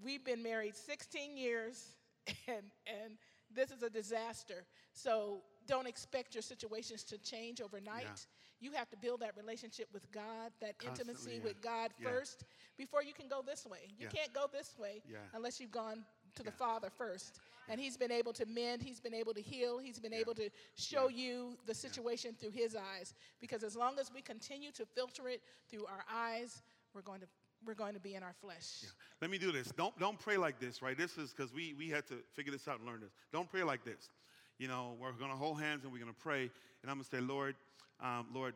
[0.03, 1.95] we've been married 16 years,
[2.47, 3.17] and, and
[3.53, 4.65] this is a disaster.
[4.93, 8.03] So don't expect your situations to change overnight.
[8.03, 8.67] Yeah.
[8.67, 11.43] You have to build that relationship with God, that Constantly, intimacy yeah.
[11.43, 12.09] with God yeah.
[12.09, 12.43] first
[12.77, 13.79] before you can go this way.
[13.97, 15.01] You can't go this way
[15.33, 16.03] unless you've gone
[16.35, 17.39] to the Father first.
[17.69, 20.49] And He's been able to mend, He's been able to heal, He's been able to
[20.75, 23.13] show you the situation through His eyes.
[23.39, 27.27] Because as long as we continue to filter it through our eyes, we're going to
[27.65, 28.79] we're going to be in our flesh.
[28.81, 28.89] Yeah.
[29.21, 29.71] Let me do this.
[29.77, 30.97] Don't don't pray like this, right?
[30.97, 33.13] This is because we we had to figure this out and learn this.
[33.31, 34.09] Don't pray like this.
[34.57, 37.03] You know, we're going to hold hands and we're going to pray, and I'm going
[37.03, 37.55] to say, Lord,
[37.99, 38.53] um, Lord,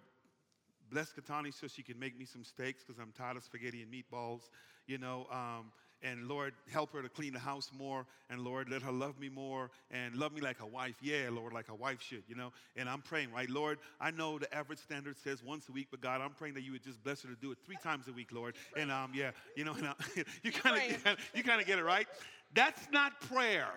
[0.91, 3.91] bless Katani so she can make me some steaks because I'm tired of spaghetti and
[3.91, 4.50] meatballs.
[4.88, 5.72] You know, um,
[6.06, 8.06] and Lord, help her to clean the house more.
[8.30, 10.95] And Lord, let her love me more and love me like a wife.
[11.01, 12.53] Yeah, Lord, like a wife should, you know.
[12.76, 13.49] And I'm praying, right?
[13.49, 16.64] Lord, I know the average standard says once a week, but God, I'm praying that
[16.64, 18.56] you would just bless her to do it three times a week, Lord.
[18.78, 19.93] And um, yeah, you know, and, uh,
[20.43, 22.08] you kind of you kind of get it right.
[22.53, 23.72] That's not prayer.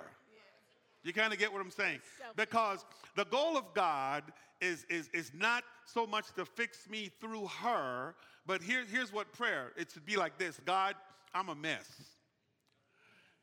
[1.05, 2.01] You kind of get what I'm saying?
[2.37, 2.85] Because
[3.17, 4.25] the goal of God
[4.61, 8.15] is, is, is not so much to fix me through her,
[8.47, 10.97] But here, here's what prayer it should be like this God,
[11.35, 12.18] I'm a mess.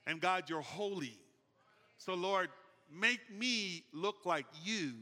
[0.08, 1.18] And God, you're holy.
[1.98, 2.50] So, Lord,
[2.92, 4.94] make me look like you.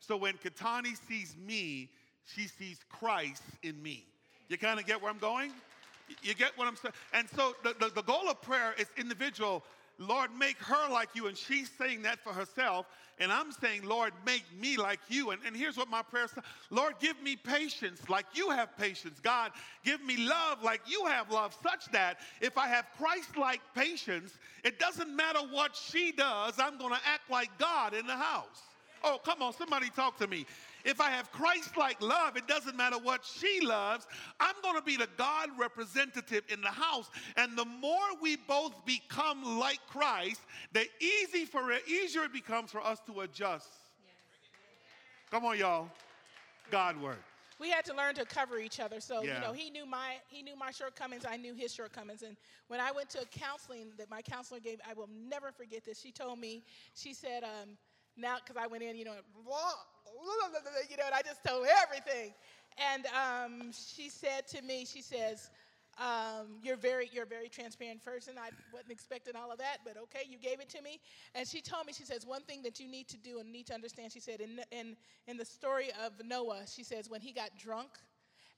[0.00, 1.90] So when Katani sees me,
[2.24, 4.04] she sees Christ in me.
[4.48, 5.52] You kind of get where I'm going?
[6.22, 6.92] You get what I'm saying?
[7.12, 9.64] And so the, the, the goal of prayer is individual
[9.98, 11.26] Lord, make her like you.
[11.26, 12.86] And she's saying that for herself.
[13.18, 15.30] And I'm saying, Lord, make me like you.
[15.30, 19.20] And, and here's what my prayer says Lord, give me patience like you have patience.
[19.20, 19.52] God,
[19.84, 24.32] give me love like you have love, such that if I have Christ like patience,
[24.64, 28.62] it doesn't matter what she does, I'm going to act like God in the house.
[29.04, 30.46] Oh, come on, somebody talk to me.
[30.84, 34.06] If I have Christ like love, it doesn't matter what she loves.
[34.40, 37.10] I'm going to be the God representative in the house.
[37.36, 40.40] And the more we both become like Christ,
[40.72, 43.68] the easy for easier it becomes for us to adjust.
[45.30, 45.88] Come on, y'all.
[46.70, 47.18] God word
[47.62, 49.00] we had to learn to cover each other.
[49.00, 49.36] So yeah.
[49.36, 51.24] you know, he knew my he knew my shortcomings.
[51.28, 52.22] I knew his shortcomings.
[52.22, 56.00] And when I went to counseling that my counselor gave, I will never forget this.
[56.00, 56.64] She told me,
[56.94, 57.70] she said, um,
[58.16, 59.12] now because I went in, you know,
[60.90, 62.34] you know, and I just told everything.
[62.78, 65.50] And um, she said to me, she says,
[65.98, 68.34] um, "You're very, you're a very transparent person.
[68.38, 71.00] I wasn't expecting all of that, but okay, you gave it to me."
[71.34, 73.66] And she told me, she says, "One thing that you need to do and need
[73.66, 74.96] to understand." She said, "In in
[75.26, 77.90] in the story of Noah, she says when he got drunk."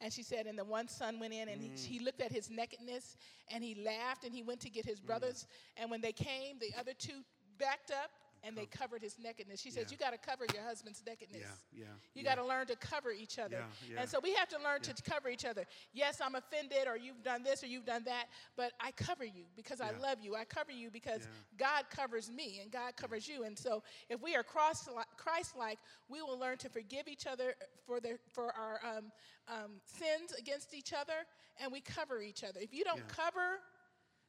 [0.00, 1.78] And she said, and the one son went in and mm.
[1.78, 3.16] he, he, looked at his nakedness
[3.48, 5.06] and he laughed and he went to get his mm.
[5.06, 5.46] brothers.
[5.46, 5.82] Mm.
[5.82, 7.22] And when they came, the other two
[7.58, 8.10] backed up
[8.44, 9.60] and they covered his nakedness.
[9.60, 11.42] She says, You got to cover your husband's nakedness.
[11.42, 11.84] Yeah, yeah.
[12.14, 12.34] You yeah.
[12.34, 13.56] got to learn to cover each other.
[13.56, 14.00] Yeah, yeah.
[14.00, 15.64] And so we have to learn to cover each other.
[15.92, 18.26] Yes, I'm offended, or you've done this, or you've done that,
[18.56, 20.34] but I cover you because I love you.
[20.34, 23.44] I cover you because God covers me and God covers you.
[23.44, 25.78] And so if we are Christ like,
[26.08, 27.54] we will learn to forgive each other
[27.86, 29.04] for, the, for our um,
[29.48, 31.26] um, sins against each other,
[31.60, 32.60] and we cover each other.
[32.60, 33.60] If you don't cover,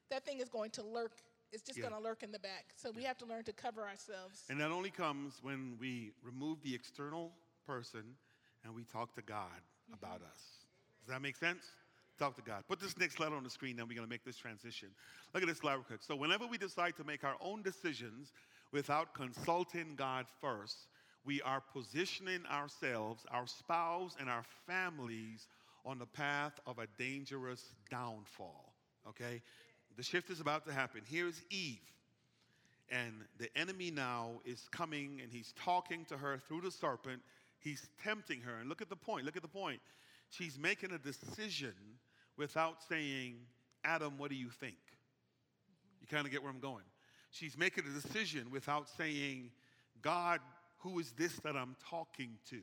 [0.09, 1.13] that thing is going to lurk
[1.55, 1.89] it's just yeah.
[1.89, 2.65] going to lurk in the back.
[2.75, 4.43] So we have to learn to cover ourselves.
[4.49, 7.31] And that only comes when we remove the external
[7.65, 8.03] person
[8.65, 9.93] and we talk to God mm-hmm.
[9.93, 10.39] about us.
[11.05, 11.63] Does that make sense?
[12.19, 12.63] Talk to God.
[12.67, 14.89] Put this next letter on the screen, then we're going to make this transition.
[15.33, 16.01] Look at this slide real quick.
[16.01, 18.31] So, whenever we decide to make our own decisions
[18.71, 20.87] without consulting God first,
[21.25, 25.47] we are positioning ourselves, our spouse, and our families
[25.85, 28.73] on the path of a dangerous downfall.
[29.09, 29.41] Okay?
[29.97, 31.01] The shift is about to happen.
[31.05, 31.79] Here's Eve.
[32.89, 37.21] And the enemy now is coming and he's talking to her through the serpent.
[37.59, 38.57] He's tempting her.
[38.57, 39.25] And look at the point.
[39.25, 39.79] Look at the point.
[40.29, 41.73] She's making a decision
[42.37, 43.37] without saying,
[43.83, 44.75] Adam, what do you think?
[46.01, 46.83] You kind of get where I'm going.
[47.31, 49.51] She's making a decision without saying,
[50.01, 50.39] God,
[50.79, 52.59] who is this that I'm talking to?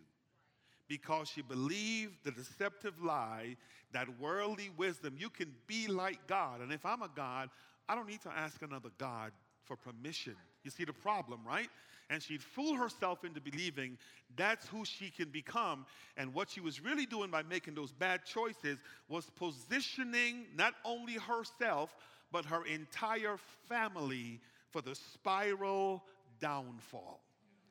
[0.92, 3.56] Because she believed the deceptive lie
[3.94, 6.60] that worldly wisdom, you can be like God.
[6.60, 7.48] And if I'm a God,
[7.88, 9.32] I don't need to ask another God
[9.64, 10.34] for permission.
[10.64, 11.70] You see the problem, right?
[12.10, 13.96] And she'd fool herself into believing
[14.36, 15.86] that's who she can become.
[16.18, 18.76] And what she was really doing by making those bad choices
[19.08, 21.96] was positioning not only herself,
[22.30, 26.04] but her entire family for the spiral
[26.38, 27.22] downfall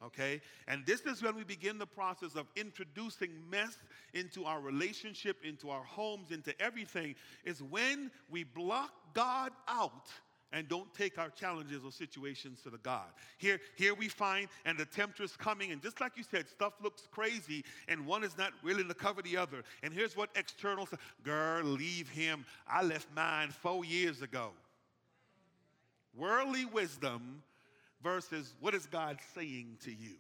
[0.03, 0.41] okay?
[0.67, 3.77] And this is when we begin the process of introducing mess
[4.13, 10.09] into our relationship, into our homes, into everything, is when we block God out
[10.53, 13.07] and don't take our challenges or situations to the God.
[13.37, 17.07] Here, here we find, and the temptress coming, and just like you said, stuff looks
[17.09, 19.63] crazy, and one is not willing to cover the other.
[19.81, 22.45] And here's what external says Girl, leave him.
[22.67, 24.49] I left mine four years ago.
[26.13, 27.41] Worldly wisdom
[28.03, 30.15] versus what is God saying to you?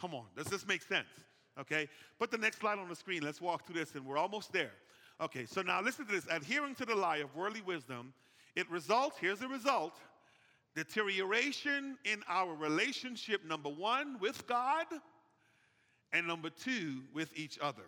[0.00, 1.08] Come on, does this make sense?
[1.58, 3.22] Okay, put the next slide on the screen.
[3.22, 4.72] Let's walk through this, and we're almost there.
[5.20, 6.26] Okay, so now listen to this.
[6.30, 8.14] Adhering to the lie of worldly wisdom,
[8.56, 9.94] it results, here's the result
[10.76, 14.86] deterioration in our relationship, number one, with God,
[16.12, 17.82] and number two, with each other.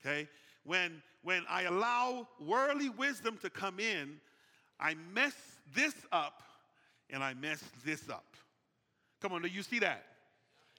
[0.00, 0.28] Okay?
[0.64, 4.16] When, when I allow worldly wisdom to come in,
[4.78, 5.34] I mess
[5.74, 6.42] this up
[7.12, 8.36] and I messed this up.
[9.20, 10.04] Come on, do you see that?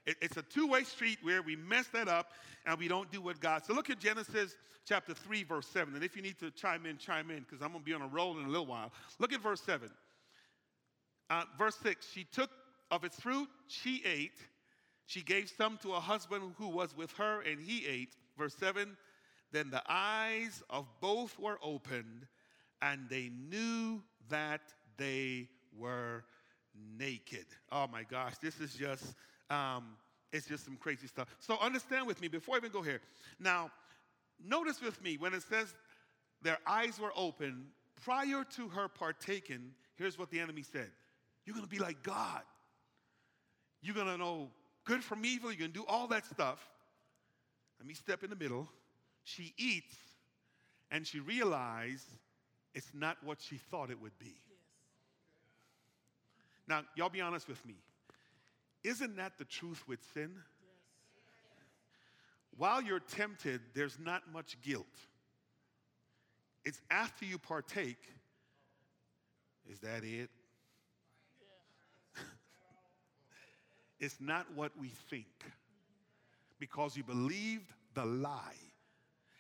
[0.06, 2.32] It, it's a two way street where we mess that up
[2.66, 3.66] and we don't do what God.
[3.66, 4.56] So look at Genesis
[4.86, 5.94] chapter 3, verse 7.
[5.94, 8.02] And if you need to chime in, chime in, because I'm going to be on
[8.02, 8.92] a roll in a little while.
[9.20, 9.90] Look at verse 7.
[11.30, 12.50] Uh, verse 6 She took
[12.90, 14.40] of its fruit, she ate.
[15.06, 18.16] She gave some to a husband who was with her, and he ate.
[18.38, 18.98] Verse 7
[19.52, 22.28] Then the eyes of both were opened,
[22.82, 24.62] and they knew that
[24.98, 26.24] they were
[26.98, 27.46] naked.
[27.72, 29.16] Oh my gosh, this is just,
[29.50, 29.96] um,
[30.32, 31.28] it's just some crazy stuff.
[31.40, 33.02] So understand with me before I even go here.
[33.40, 33.72] Now,
[34.44, 35.74] notice with me when it says
[36.42, 37.68] their eyes were open
[38.04, 40.90] prior to her partaking, here's what the enemy said
[41.46, 42.42] You're to be like God.
[43.82, 44.50] You're to know
[44.86, 45.52] good from evil.
[45.52, 46.70] You're to do all that stuff.
[47.80, 48.70] Let me step in the middle.
[49.24, 49.96] She eats
[50.92, 52.08] and she realized
[52.76, 54.36] it's not what she thought it would be.
[56.72, 57.76] Now, y'all be honest with me.
[58.82, 60.32] Isn't that the truth with sin?
[62.56, 64.86] While you're tempted, there's not much guilt.
[66.64, 68.02] It's after you partake,
[69.70, 70.30] is that it?
[74.00, 75.26] It's not what we think
[76.58, 78.71] because you believed the lie.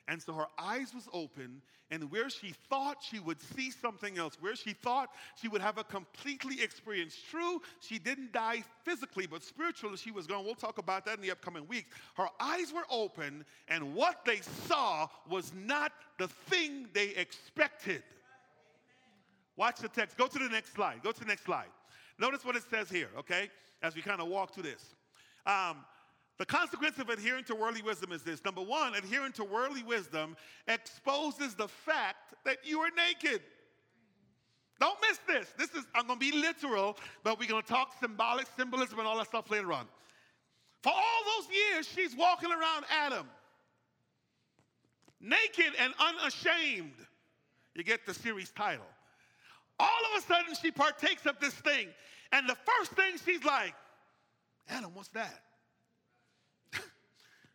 [0.07, 4.37] And so her eyes was open, and where she thought she would see something else,
[4.39, 7.15] where she thought she would have a completely experience.
[7.29, 10.43] True, she didn't die physically, but spiritually she was gone.
[10.43, 11.89] We'll talk about that in the upcoming weeks.
[12.15, 18.03] Her eyes were open, and what they saw was not the thing they expected.
[19.55, 20.17] Watch the text.
[20.17, 21.03] Go to the next slide.
[21.03, 21.69] Go to the next slide.
[22.17, 23.49] Notice what it says here, okay,
[23.81, 24.95] as we kind of walk through this.
[25.45, 25.77] Um,
[26.37, 28.43] the consequence of adhering to worldly wisdom is this.
[28.43, 30.35] Number one, adhering to worldly wisdom
[30.67, 33.41] exposes the fact that you are naked.
[34.79, 35.53] Don't miss this.
[35.59, 39.07] This is, I'm going to be literal, but we're going to talk symbolic, symbolism, and
[39.07, 39.85] all that stuff later on.
[40.81, 43.27] For all those years, she's walking around Adam,
[45.19, 46.95] naked and unashamed.
[47.75, 48.87] You get the series title.
[49.79, 51.89] All of a sudden, she partakes of this thing,
[52.31, 53.75] and the first thing she's like,
[54.67, 55.43] Adam, what's that?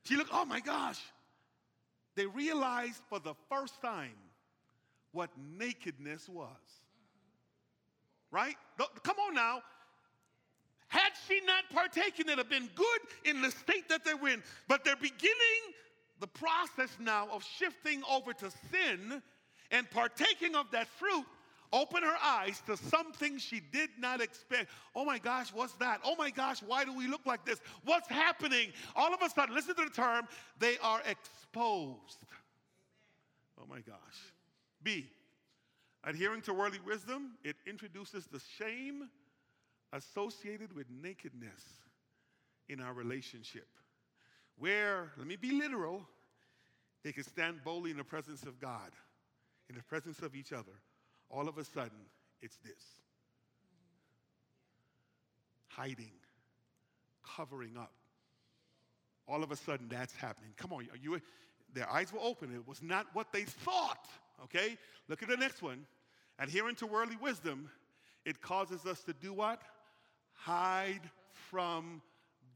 [0.07, 1.01] She looked, oh my gosh.
[2.15, 4.15] They realized for the first time
[5.13, 6.49] what nakedness was.
[8.31, 8.57] Right?
[9.03, 9.61] Come on now.
[10.89, 14.43] Had she not partaken, it'd have been good in the state that they were in.
[14.69, 15.75] But they're beginning
[16.21, 19.23] the process now of shifting over to sin
[19.71, 21.25] and partaking of that fruit
[21.73, 24.71] open her eyes to something she did not expect.
[24.95, 26.01] Oh my gosh, what's that?
[26.05, 27.61] Oh my gosh, why do we look like this?
[27.85, 28.73] What's happening?
[28.95, 30.27] All of a sudden, listen to the term,
[30.59, 32.19] they are exposed.
[33.61, 33.97] Oh my gosh.
[34.83, 35.07] B,
[36.05, 39.09] adhering to worldly wisdom, it introduces the shame
[39.93, 41.63] associated with nakedness
[42.69, 43.69] in our relationship.
[44.59, 46.07] Where, let me be literal,
[47.05, 48.93] they can stand boldly in the presence of God,
[49.69, 50.73] in the presence of each other
[51.31, 52.07] all of a sudden,
[52.43, 52.83] it's this
[55.69, 56.13] hiding,
[57.37, 57.93] covering up.
[59.29, 60.53] All of a sudden, that's happening.
[60.57, 61.21] Come on, you?
[61.75, 62.55] Their eyes were open.
[62.55, 64.07] It was not what they thought.
[64.45, 65.87] Okay, look at the next one.
[66.39, 67.71] Adhering to worldly wisdom,
[68.25, 69.61] it causes us to do what?
[70.33, 71.03] Hide
[71.51, 72.03] from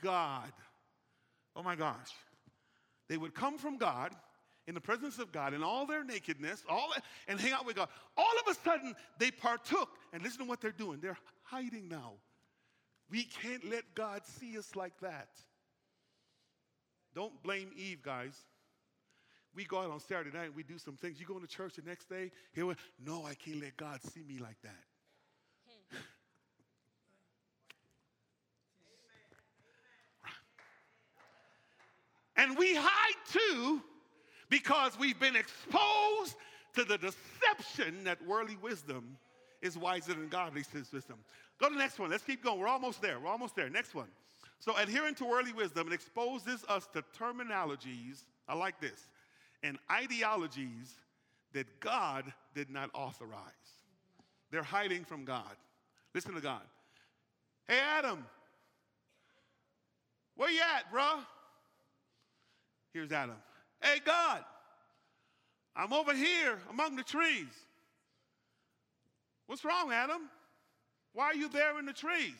[0.03, 0.53] God.
[1.57, 2.11] Oh my gosh.
[3.09, 4.15] They would come from God
[4.71, 6.95] in the presence of God in all their nakedness, all
[7.27, 7.89] and hang out with God.
[8.17, 9.89] All of a sudden, they partook.
[10.13, 11.01] And listen to what they're doing.
[11.01, 12.13] They're hiding now.
[13.11, 15.31] We can't let God see us like that.
[17.17, 18.39] Don't blame Eve, guys.
[19.57, 21.19] We go out on Saturday night and we do some things.
[21.19, 24.23] You go to church the next day, he went, No, I can't let God see
[24.23, 24.85] me like that.
[32.37, 33.83] and we hide too
[34.51, 36.37] because we've been exposed
[36.75, 39.17] to the deception that worldly wisdom
[39.63, 41.17] is wiser than godly wisdom.
[41.59, 42.11] Go to the next one.
[42.11, 42.59] Let's keep going.
[42.59, 43.19] We're almost there.
[43.21, 43.71] We're almost there.
[43.71, 44.09] Next one.
[44.59, 49.09] So, adhering to worldly wisdom, it exposes us to terminologies, I like this,
[49.63, 50.97] and ideologies
[51.55, 53.41] that God did not authorize.
[54.51, 55.57] They're hiding from God.
[56.15, 56.63] Listen to God.
[57.69, 58.27] Hey, Adam,
[60.37, 61.25] where you at, bruh?
[62.93, 63.37] Here's Adam.
[63.83, 64.45] Hey, God,
[65.75, 67.47] I'm over here among the trees.
[69.47, 70.29] What's wrong, Adam?
[71.13, 72.37] Why are you there in the trees?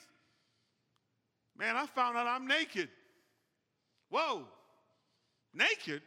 [1.59, 2.89] Man, I found out I'm naked.
[4.11, 4.45] Whoa,
[5.55, 6.03] naked?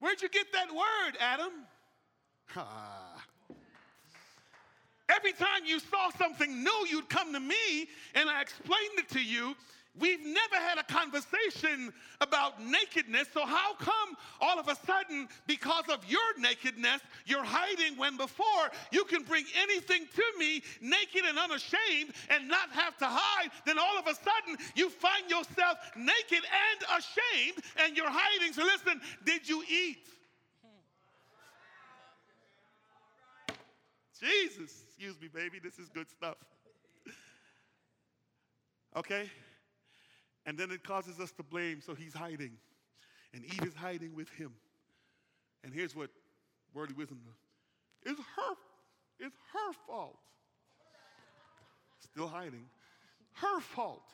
[0.00, 1.52] Where'd you get that word, Adam?
[5.08, 9.22] Every time you saw something new, you'd come to me and I explained it to
[9.22, 9.54] you
[9.98, 15.84] We've never had a conversation about nakedness, so how come all of a sudden, because
[15.92, 21.38] of your nakedness, you're hiding when before you can bring anything to me naked and
[21.38, 23.50] unashamed and not have to hide?
[23.66, 28.54] Then all of a sudden, you find yourself naked and ashamed and you're hiding.
[28.54, 30.08] So listen, did you eat?
[34.18, 36.36] Jesus, excuse me, baby, this is good stuff.
[38.96, 39.30] Okay?
[40.46, 42.52] And then it causes us to blame, so he's hiding.
[43.32, 44.52] And Eve is hiding with him.
[45.64, 46.10] And here's what
[46.74, 47.20] worldly wisdom
[48.04, 48.54] is her,
[49.20, 50.18] it's her fault.
[52.00, 52.66] Still hiding.
[53.34, 54.04] Her fault.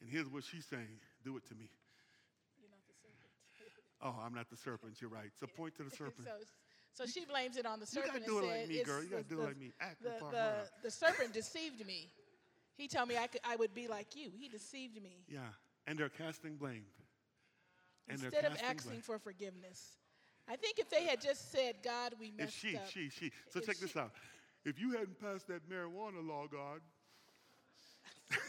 [0.00, 1.68] And here's what she's saying do it to me.
[2.58, 3.84] You're not the serpent.
[4.02, 5.00] oh, I'm not the serpent.
[5.00, 5.30] You're right.
[5.38, 6.24] So point to the serpent.
[6.24, 8.14] so, so she blames it on the serpent.
[8.14, 9.02] You gotta do it like me, girl.
[9.02, 9.72] You gotta do it like me.
[9.80, 10.52] Act the, the,
[10.82, 12.10] the serpent deceived me.
[12.80, 14.30] He told me I, could, I would be like you.
[14.34, 15.26] He deceived me.
[15.28, 15.40] Yeah,
[15.86, 16.86] and they're casting blame.
[18.08, 19.02] And Instead of asking blame.
[19.02, 19.98] for forgiveness.
[20.48, 22.88] I think if they had just said, God, we messed it's she, up.
[22.90, 23.32] she, she.
[23.50, 23.82] So check she.
[23.82, 24.12] this out.
[24.64, 26.80] If you hadn't passed that marijuana law, God.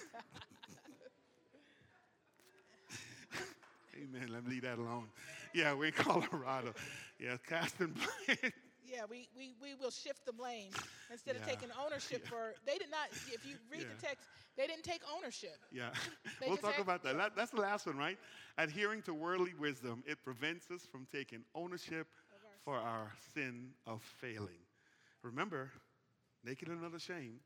[3.98, 4.30] Amen.
[4.32, 5.10] Let me leave that alone.
[5.54, 6.74] Yeah, we're in Colorado.
[7.20, 7.94] Yeah, casting
[8.28, 8.54] blame.
[8.92, 10.72] Yeah, we, we, we will shift the blame
[11.10, 11.42] instead yeah.
[11.42, 12.30] of taking ownership yeah.
[12.30, 12.54] for.
[12.66, 13.08] They did not.
[13.32, 13.88] If you read yeah.
[13.96, 14.28] the text,
[14.58, 15.58] they didn't take ownership.
[15.72, 15.89] Yeah,
[16.48, 17.18] we'll talk about that.
[17.18, 17.36] that.
[17.36, 18.18] That's the last one, right?
[18.58, 22.86] Adhering to worldly wisdom, it prevents us from taking ownership our for sin.
[22.86, 24.60] our sin of failing.
[25.24, 25.72] Remember,
[26.44, 27.39] naked and under shame,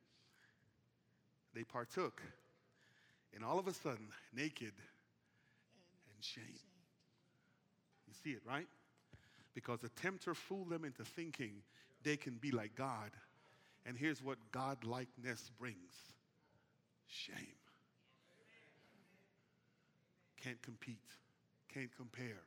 [1.53, 2.21] they partook,
[3.35, 6.43] and all of a sudden, naked and, and shame.
[6.43, 6.53] shame.
[8.07, 8.67] You see it, right?
[9.55, 11.53] Because the tempter fooled them into thinking
[12.03, 13.09] they can be like God.
[13.85, 15.93] And here's what God likeness brings
[17.07, 17.57] shame.
[20.43, 20.99] Can't compete,
[21.73, 22.43] can't compare.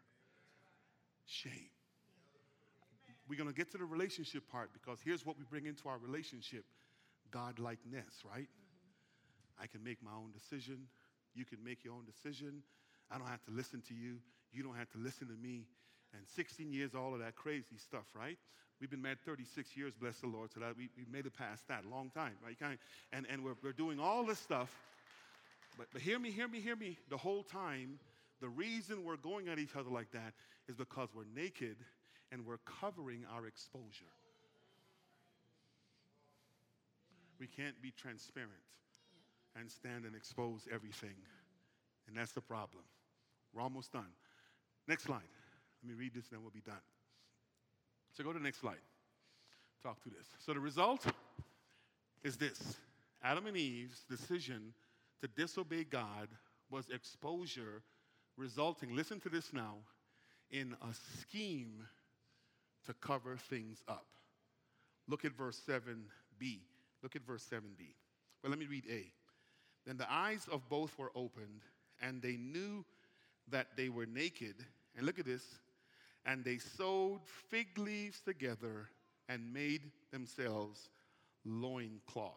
[1.26, 1.70] Shame.
[3.28, 5.98] We're going to get to the relationship part because here's what we bring into our
[5.98, 6.64] relationship
[7.30, 8.48] God likeness, right?
[9.60, 10.86] I can make my own decision.
[11.34, 12.62] You can make your own decision.
[13.10, 14.16] I don't have to listen to you.
[14.52, 15.66] You don't have to listen to me
[16.18, 18.36] and 16 years, all of that crazy stuff, right?
[18.80, 21.66] We've been married 36 years, bless the Lord, so that we, we made it past
[21.68, 22.56] that, long time, right?
[23.12, 24.70] And, and we're, we're doing all this stuff.
[25.76, 26.98] But, but hear me, hear me, hear me.
[27.08, 27.98] The whole time,
[28.40, 30.32] the reason we're going at each other like that
[30.68, 31.76] is because we're naked
[32.30, 34.12] and we're covering our exposure.
[37.40, 38.52] We can't be transparent
[39.58, 41.14] and stand and expose everything.
[42.06, 42.82] And that's the problem.
[43.52, 44.10] We're almost done.
[44.86, 45.22] Next slide.
[45.82, 46.76] Let me read this and then we'll be done.
[48.16, 48.76] So go to the next slide.
[49.82, 50.26] Talk through this.
[50.44, 51.06] So the result
[52.24, 52.76] is this
[53.22, 54.72] Adam and Eve's decision
[55.20, 56.28] to disobey God
[56.70, 57.82] was exposure,
[58.36, 59.76] resulting, listen to this now,
[60.50, 61.86] in a scheme
[62.86, 64.06] to cover things up.
[65.08, 66.58] Look at verse 7b.
[67.02, 67.94] Look at verse 7b.
[68.42, 69.04] Well, let me read A.
[69.86, 71.62] Then the eyes of both were opened,
[72.02, 72.84] and they knew
[73.50, 74.56] that they were naked.
[74.96, 75.42] And look at this
[76.26, 78.88] and they sewed fig leaves together
[79.28, 80.90] and made themselves
[81.44, 82.32] loincloth.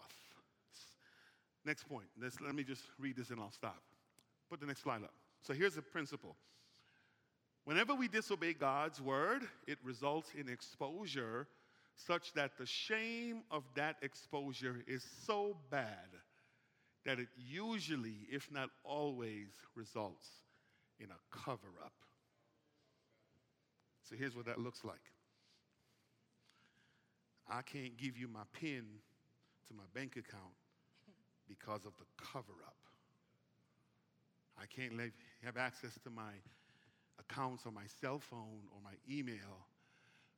[1.66, 2.08] Next point.
[2.20, 3.82] Let's, let me just read this and I'll stop.
[4.50, 5.14] Put the next slide up.
[5.44, 6.36] So here's the principle.
[7.66, 11.48] Whenever we disobey God's word, it results in exposure
[11.96, 15.88] such that the shame of that exposure is so bad
[17.06, 20.28] that it usually, if not always, results
[21.00, 21.94] in a cover up.
[24.12, 25.00] So here's what that looks like
[27.50, 28.84] I can't give you my PIN
[29.68, 30.54] to my bank account
[31.48, 32.76] because of the cover up.
[34.62, 34.94] I can't
[35.44, 36.34] have access to my
[37.20, 39.66] accounts on my cell phone or my email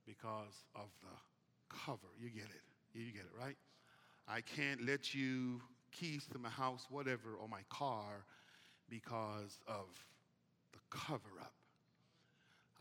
[0.06, 2.08] because of the cover.
[2.20, 2.62] You get it.
[2.94, 3.58] You get it, right?
[4.28, 5.62] I can't let you
[5.92, 8.26] keys to my house, whatever, or my car
[8.90, 9.88] because of
[10.74, 11.54] the cover up.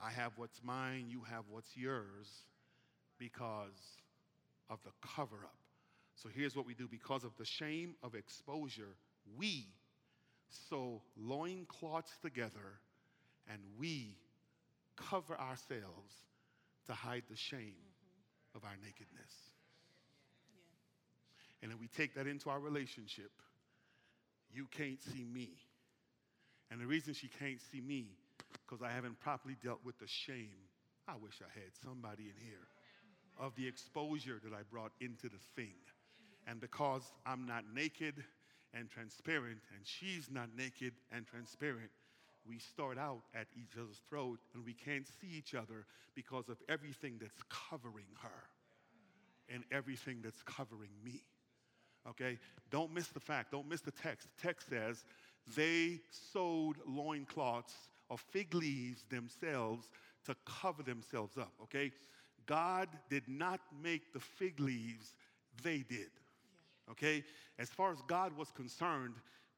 [0.02, 2.26] I have what's mine, you have what's yours
[3.18, 4.00] because
[4.68, 5.54] of the cover up.
[6.16, 8.96] So here's what we do because of the shame of exposure,
[9.36, 9.66] we
[10.68, 12.80] sew loincloths together
[13.50, 14.16] and we
[14.96, 16.14] cover ourselves
[16.86, 18.56] to hide the shame mm-hmm.
[18.56, 19.34] of our nakedness.
[20.52, 21.62] Yeah.
[21.62, 23.30] And then we take that into our relationship.
[24.52, 25.50] You can't see me.
[26.70, 28.08] And the reason she can't see me
[28.52, 30.68] because I haven't properly dealt with the shame.
[31.08, 32.66] I wish I had somebody in here
[33.40, 35.74] of the exposure that I brought into the thing.
[36.46, 38.22] And because I'm not naked
[38.74, 41.90] and transparent, and she's not naked and transparent,
[42.46, 46.56] we start out at each other's throat and we can't see each other because of
[46.68, 47.40] everything that's
[47.70, 48.42] covering her
[49.48, 51.22] and everything that's covering me.
[52.08, 52.38] Okay?
[52.70, 54.28] Don't miss the fact, don't miss the text.
[54.36, 55.04] The text says,
[55.56, 57.74] they sewed loincloths
[58.12, 59.88] or fig leaves themselves
[60.26, 61.90] to cover themselves up, okay?
[62.44, 65.14] God did not make the fig leaves,
[65.62, 66.10] they did.
[66.90, 67.24] Okay?
[67.58, 69.14] As far as God was concerned,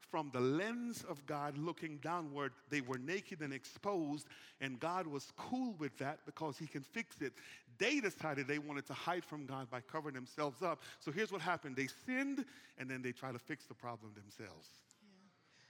[0.08, 4.28] from the lens of God looking downward, they were naked and exposed,
[4.60, 7.32] and God was cool with that because He can fix it.
[7.78, 10.80] They decided they wanted to hide from God by covering themselves up.
[11.00, 12.44] So here's what happened they sinned,
[12.78, 14.68] and then they try to fix the problem themselves.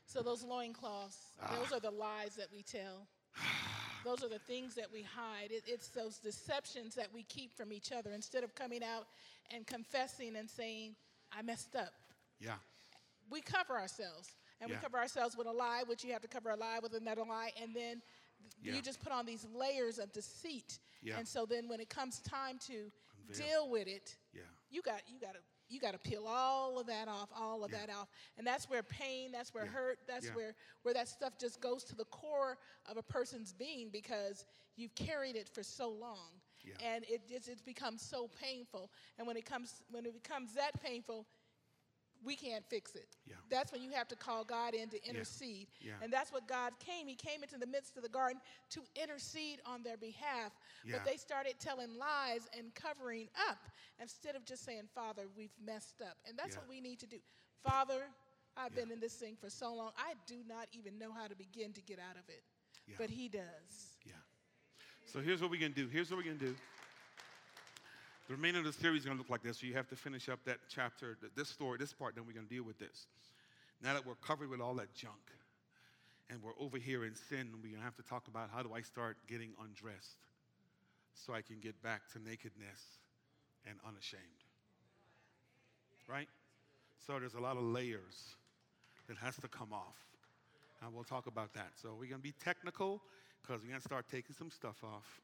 [0.07, 1.57] So those loincloths, ah.
[1.59, 3.07] those are the lies that we tell.
[4.05, 5.51] those are the things that we hide.
[5.51, 9.07] It, it's those deceptions that we keep from each other instead of coming out
[9.53, 10.95] and confessing and saying,
[11.37, 11.93] I messed up.
[12.39, 12.55] Yeah
[13.31, 14.35] we cover ourselves.
[14.61, 14.77] And yeah.
[14.77, 17.23] we cover ourselves with a lie, which you have to cover a lie with another
[17.29, 17.51] lie.
[17.61, 18.01] And then
[18.63, 18.75] yeah.
[18.75, 20.79] you just put on these layers of deceit.
[21.03, 21.19] Yeah.
[21.19, 22.91] And so then when it comes time to
[23.29, 23.47] Unveil.
[23.47, 24.43] deal with it, yeah.
[24.71, 25.41] you got you got to
[25.75, 27.79] you got to peel all of that off, all of yeah.
[27.87, 28.09] that off.
[28.39, 29.71] And that's where pain, that's where yeah.
[29.71, 30.35] hurt, that's yeah.
[30.35, 32.57] where where that stuff just goes to the core
[32.91, 34.45] of a person's being because
[34.77, 36.41] you've carried it for so long.
[36.83, 38.91] And it just it's become so painful.
[39.19, 41.27] And when it comes when it becomes that painful,
[42.25, 43.17] we can't fix it.
[43.27, 43.35] Yeah.
[43.51, 45.69] That's when you have to call God in to intercede.
[45.81, 45.93] Yeah.
[46.03, 47.07] And that's what God came.
[47.07, 50.53] He came into the midst of the garden to intercede on their behalf.
[50.91, 53.59] But they started telling lies and covering up
[54.01, 56.17] instead of just saying, Father, we've messed up.
[56.29, 57.19] And that's what we need to do.
[57.63, 58.03] Father,
[58.57, 61.35] I've been in this thing for so long, I do not even know how to
[61.35, 62.43] begin to get out of it.
[62.99, 63.43] But He does.
[64.05, 64.13] Yeah.
[65.07, 65.89] So here's what we're going to do.
[65.89, 66.57] Here's what we're going to do.
[68.27, 69.61] The remainder of the series is going to look like this.
[69.61, 72.47] So you have to finish up that chapter, this story, this part, then we're going
[72.47, 73.07] to deal with this.
[73.83, 75.21] Now that we're covered with all that junk
[76.31, 78.73] and we're over here in sin, we're going to have to talk about how do
[78.75, 80.25] I start getting undressed
[81.13, 82.81] so I can get back to nakedness
[83.69, 84.23] and unashamed.
[86.09, 86.29] Right?
[87.07, 88.37] So there's a lot of layers
[89.07, 90.01] that has to come off.
[90.83, 91.73] And we'll talk about that.
[91.81, 93.03] So we're going to be technical
[93.43, 95.21] because we're going to start taking some stuff off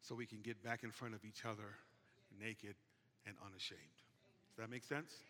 [0.00, 1.74] so we can get back in front of each other
[2.40, 2.74] naked
[3.26, 3.98] and unashamed.
[4.50, 5.20] Does that make sense?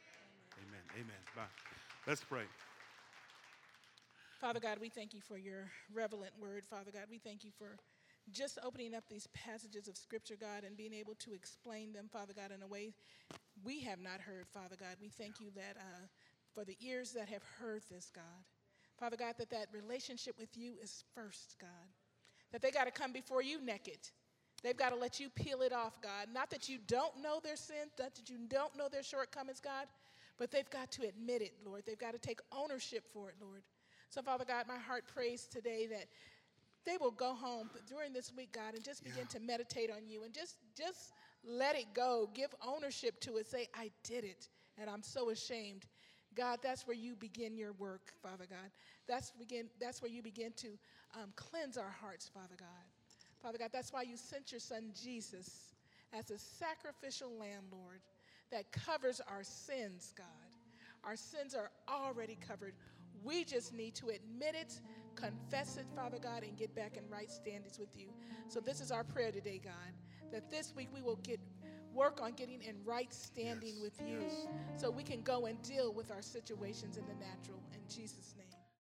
[0.57, 0.85] Amen.
[0.95, 1.23] Amen.
[1.35, 1.51] Bye.
[2.07, 2.45] Let's pray.
[4.41, 6.65] Father God, we thank you for your relevant word.
[6.65, 7.77] Father God, we thank you for
[8.33, 12.33] just opening up these passages of Scripture, God, and being able to explain them, Father
[12.35, 12.95] God, in a way
[13.65, 14.97] we have not heard, Father God.
[15.01, 16.07] We thank you that uh,
[16.55, 18.45] for the ears that have heard this, God.
[18.99, 21.69] Father God, that that relationship with you is first, God.
[22.53, 23.99] That they got to come before you naked
[24.63, 26.29] They've got to let you peel it off, God.
[26.33, 29.87] Not that you don't know their sin, not that you don't know their shortcomings, God,
[30.39, 31.83] but they've got to admit it, Lord.
[31.87, 33.63] They've got to take ownership for it, Lord.
[34.11, 36.07] So, Father God, my heart prays today that
[36.85, 39.39] they will go home during this week, God, and just begin yeah.
[39.39, 41.13] to meditate on you and just just
[41.45, 42.29] let it go.
[42.35, 43.47] Give ownership to it.
[43.47, 44.49] Say, I did it,
[44.79, 45.87] and I'm so ashamed.
[46.35, 48.71] God, that's where you begin your work, Father God.
[49.07, 49.69] That's begin.
[49.81, 50.69] That's where you begin to
[51.15, 52.90] um, cleanse our hearts, Father God.
[53.43, 55.75] Father God, that's why you sent your son Jesus
[56.13, 58.01] as a sacrificial lamb, Lord,
[58.51, 60.27] that covers our sins, God.
[61.05, 62.75] Our sins are already covered.
[63.23, 64.81] We just need to admit it,
[65.15, 68.09] confess it, Father God, and get back in right standings with you.
[68.49, 69.73] So this is our prayer today, God,
[70.33, 71.41] that this week we will get
[71.95, 74.47] work on getting in right standing yes, with you yes.
[74.77, 77.59] so we can go and deal with our situations in the natural.
[77.73, 78.50] In Jesus' name.